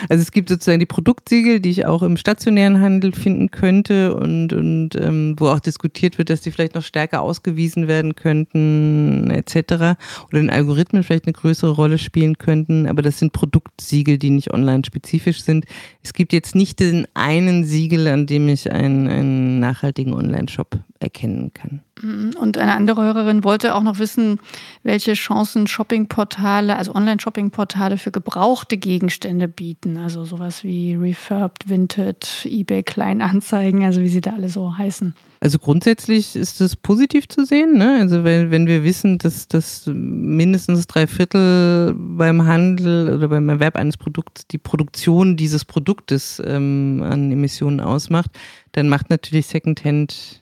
[0.09, 4.53] also es gibt sozusagen die Produktsiegel, die ich auch im stationären Handel finden könnte und,
[4.53, 9.97] und ähm, wo auch diskutiert wird, dass die vielleicht noch stärker ausgewiesen werden könnten, etc.
[10.29, 12.89] Oder in Algorithmen vielleicht eine größere Rolle spielen könnten.
[12.89, 15.65] Aber das sind Produktsiegel, die nicht online spezifisch sind.
[16.03, 21.53] Es gibt jetzt nicht den einen Siegel, an dem ich einen, einen nachhaltigen Online-Shop erkennen
[21.55, 21.81] kann.
[22.03, 22.33] Mhm.
[22.39, 24.41] Und eine andere Hörerin wollte auch noch wissen,
[24.83, 29.97] welche Chancen Shoppingportale, also Online-Shoppingportale für gebrauchte Gegenstände bieten.
[29.97, 35.15] Also sowas wie Refurbed, Vinted, eBay Kleinanzeigen, also wie sie da alle so heißen.
[35.41, 37.77] Also grundsätzlich ist das positiv zu sehen.
[37.77, 37.99] Ne?
[38.01, 43.75] Also wenn, wenn wir wissen, dass, dass mindestens drei Viertel beim Handel oder beim Erwerb
[43.75, 48.31] eines Produkts die Produktion dieses Produktes ähm, an Emissionen ausmacht,
[48.71, 50.42] dann macht natürlich Secondhand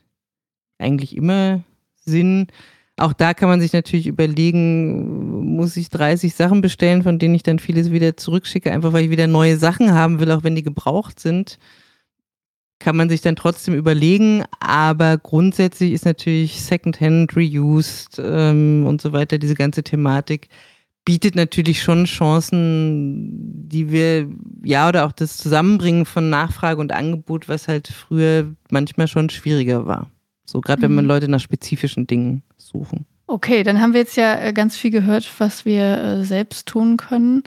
[0.81, 1.63] eigentlich immer
[2.05, 2.49] Sinn.
[2.97, 7.43] Auch da kann man sich natürlich überlegen, muss ich 30 Sachen bestellen, von denen ich
[7.43, 10.63] dann vieles wieder zurückschicke, einfach weil ich wieder neue Sachen haben will, auch wenn die
[10.63, 11.59] gebraucht sind.
[12.79, 19.13] Kann man sich dann trotzdem überlegen, aber grundsätzlich ist natürlich Secondhand, Reused ähm, und so
[19.13, 20.49] weiter, diese ganze Thematik
[21.05, 24.29] bietet natürlich schon Chancen, die wir,
[24.63, 29.87] ja, oder auch das Zusammenbringen von Nachfrage und Angebot, was halt früher manchmal schon schwieriger
[29.87, 30.11] war.
[30.51, 31.11] So gerade wenn man mhm.
[31.11, 33.07] Leute nach spezifischen Dingen suchen.
[33.27, 36.97] Okay, dann haben wir jetzt ja äh, ganz viel gehört, was wir äh, selbst tun
[36.97, 37.45] können.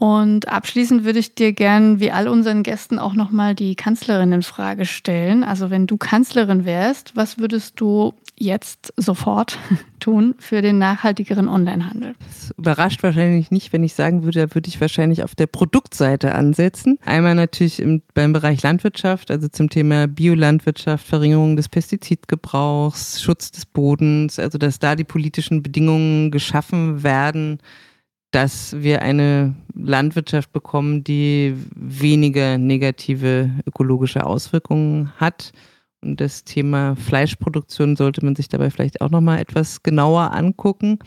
[0.00, 5.44] Und abschließend würde ich dir gern, wie all unseren Gästen, auch nochmal die Kanzlerinnenfrage stellen.
[5.44, 9.58] Also wenn du Kanzlerin wärst, was würdest du jetzt sofort
[10.00, 12.14] tun für den nachhaltigeren Onlinehandel?
[12.26, 16.34] Das überrascht wahrscheinlich nicht, wenn ich sagen würde, da würde ich wahrscheinlich auf der Produktseite
[16.34, 16.98] ansetzen.
[17.04, 23.66] Einmal natürlich im, beim Bereich Landwirtschaft, also zum Thema Biolandwirtschaft, Verringerung des Pestizidgebrauchs, Schutz des
[23.66, 27.58] Bodens, also dass da die politischen Bedingungen geschaffen werden,
[28.30, 35.52] dass wir eine Landwirtschaft bekommen, die weniger negative ökologische Auswirkungen hat.
[36.02, 41.00] Und das Thema Fleischproduktion sollte man sich dabei vielleicht auch nochmal etwas genauer angucken.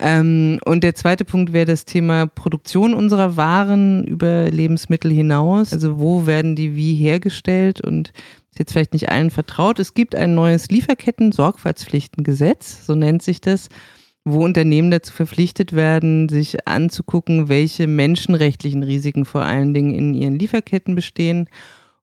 [0.00, 5.72] Ähm, und der zweite Punkt wäre das Thema Produktion unserer Waren über Lebensmittel hinaus.
[5.72, 8.12] Also wo werden die wie hergestellt und
[8.50, 9.78] ist jetzt vielleicht nicht allen vertraut.
[9.78, 13.70] Es gibt ein neues Lieferketten-Sorgfaltspflichtengesetz, so nennt sich das
[14.24, 20.38] wo Unternehmen dazu verpflichtet werden, sich anzugucken, welche menschenrechtlichen Risiken vor allen Dingen in ihren
[20.38, 21.48] Lieferketten bestehen.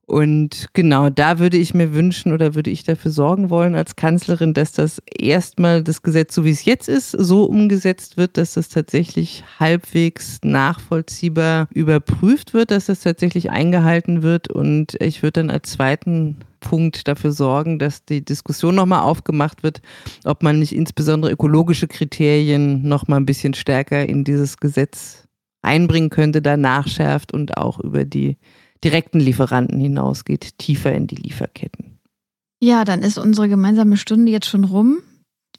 [0.07, 4.53] Und genau da würde ich mir wünschen oder würde ich dafür sorgen wollen als Kanzlerin,
[4.53, 8.69] dass das erstmal das Gesetz, so wie es jetzt ist, so umgesetzt wird, dass das
[8.69, 14.47] tatsächlich halbwegs nachvollziehbar überprüft wird, dass das tatsächlich eingehalten wird.
[14.47, 19.81] Und ich würde dann als zweiten Punkt dafür sorgen, dass die Diskussion nochmal aufgemacht wird,
[20.23, 25.27] ob man nicht insbesondere ökologische Kriterien nochmal ein bisschen stärker in dieses Gesetz
[25.63, 28.37] einbringen könnte, da nachschärft und auch über die
[28.85, 31.99] direkten Lieferanten hinausgeht, tiefer in die Lieferketten.
[32.61, 34.99] Ja, dann ist unsere gemeinsame Stunde jetzt schon rum.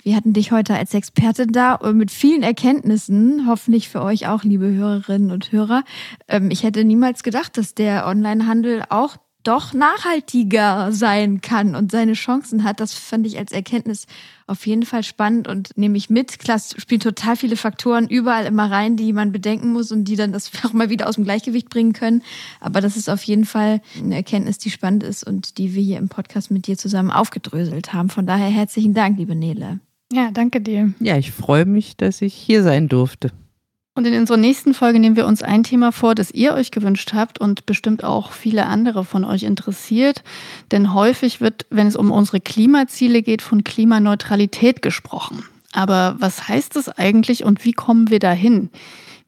[0.03, 4.45] Wir hatten dich heute als Expertin da und mit vielen Erkenntnissen, hoffentlich für euch auch,
[4.45, 5.83] liebe Hörerinnen und Hörer.
[6.29, 12.13] Ähm, ich hätte niemals gedacht, dass der Onlinehandel auch doch nachhaltiger sein kann und seine
[12.15, 12.79] Chancen hat.
[12.79, 14.07] Das fand ich als Erkenntnis
[14.47, 16.39] auf jeden Fall spannend und nehme ich mit.
[16.39, 20.17] Klar, es spielen total viele Faktoren überall immer rein, die man bedenken muss und die
[20.17, 22.23] dann das auch mal wieder aus dem Gleichgewicht bringen können.
[22.61, 25.99] Aber das ist auf jeden Fall eine Erkenntnis, die spannend ist und die wir hier
[25.99, 28.09] im Podcast mit dir zusammen aufgedröselt haben.
[28.09, 29.81] Von daher herzlichen Dank, liebe Nele.
[30.13, 30.93] Ja, danke dir.
[31.01, 33.33] Ja, ich freue mich, dass ich hier sein durfte.
[33.97, 37.15] Und in unserer nächsten Folge nehmen wir uns ein Thema vor, das ihr euch gewünscht
[37.15, 40.23] habt und bestimmt auch viele andere von euch interessiert.
[40.71, 45.45] Denn häufig wird, wenn es um unsere Klimaziele geht, von Klimaneutralität gesprochen.
[45.73, 48.69] Aber was heißt es eigentlich und wie kommen wir dahin?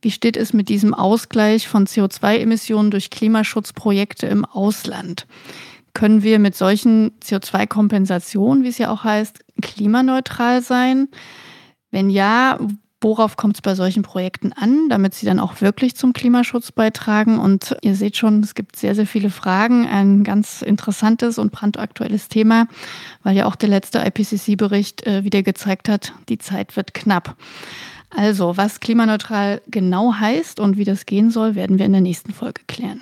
[0.03, 5.27] Wie steht es mit diesem Ausgleich von CO2-Emissionen durch Klimaschutzprojekte im Ausland?
[5.95, 11.09] Können wir mit solchen CO2-Kompensationen, wie es ja auch heißt, klimaneutral sein?
[11.91, 12.59] Wenn ja,
[13.01, 17.39] Worauf kommt es bei solchen Projekten an, damit sie dann auch wirklich zum Klimaschutz beitragen?
[17.39, 19.87] Und ihr seht schon, es gibt sehr, sehr viele Fragen.
[19.87, 22.67] Ein ganz interessantes und brandaktuelles Thema,
[23.23, 27.37] weil ja auch der letzte IPCC-Bericht äh, wieder gezeigt hat, die Zeit wird knapp.
[28.11, 32.33] Also, was klimaneutral genau heißt und wie das gehen soll, werden wir in der nächsten
[32.33, 33.01] Folge klären.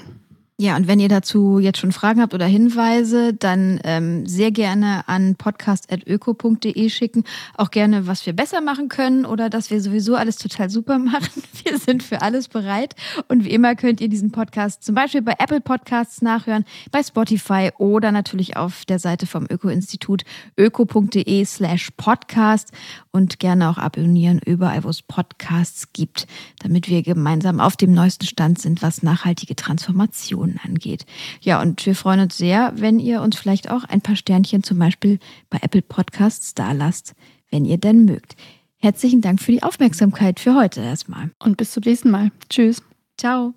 [0.58, 5.06] Ja, und wenn ihr dazu jetzt schon Fragen habt oder Hinweise, dann ähm, sehr gerne
[5.06, 7.24] an podcast.öko.de schicken.
[7.58, 11.42] Auch gerne, was wir besser machen können oder dass wir sowieso alles total super machen.
[11.66, 12.94] Wir sind für alles bereit.
[13.26, 17.70] Und wie immer könnt ihr diesen Podcast zum Beispiel bei Apple Podcasts nachhören, bei Spotify
[17.76, 20.22] oder natürlich auf der Seite vom Öko-Institut
[20.56, 22.70] öko.de slash podcast
[23.16, 26.26] und gerne auch abonnieren überall, wo es Podcasts gibt,
[26.60, 31.06] damit wir gemeinsam auf dem neuesten Stand sind, was nachhaltige Transformation Informationen angeht.
[31.40, 34.78] Ja, und wir freuen uns sehr, wenn ihr uns vielleicht auch ein paar Sternchen zum
[34.78, 35.18] Beispiel
[35.50, 37.14] bei Apple Podcasts da lasst,
[37.50, 38.36] wenn ihr denn mögt.
[38.78, 41.30] Herzlichen Dank für die Aufmerksamkeit für heute erstmal.
[41.38, 42.30] Und bis zum nächsten Mal.
[42.48, 42.82] Tschüss.
[43.16, 43.54] Ciao.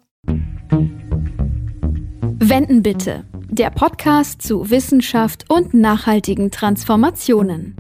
[2.42, 3.26] Wenden bitte.
[3.50, 7.76] Der Podcast zu Wissenschaft und nachhaltigen Transformationen.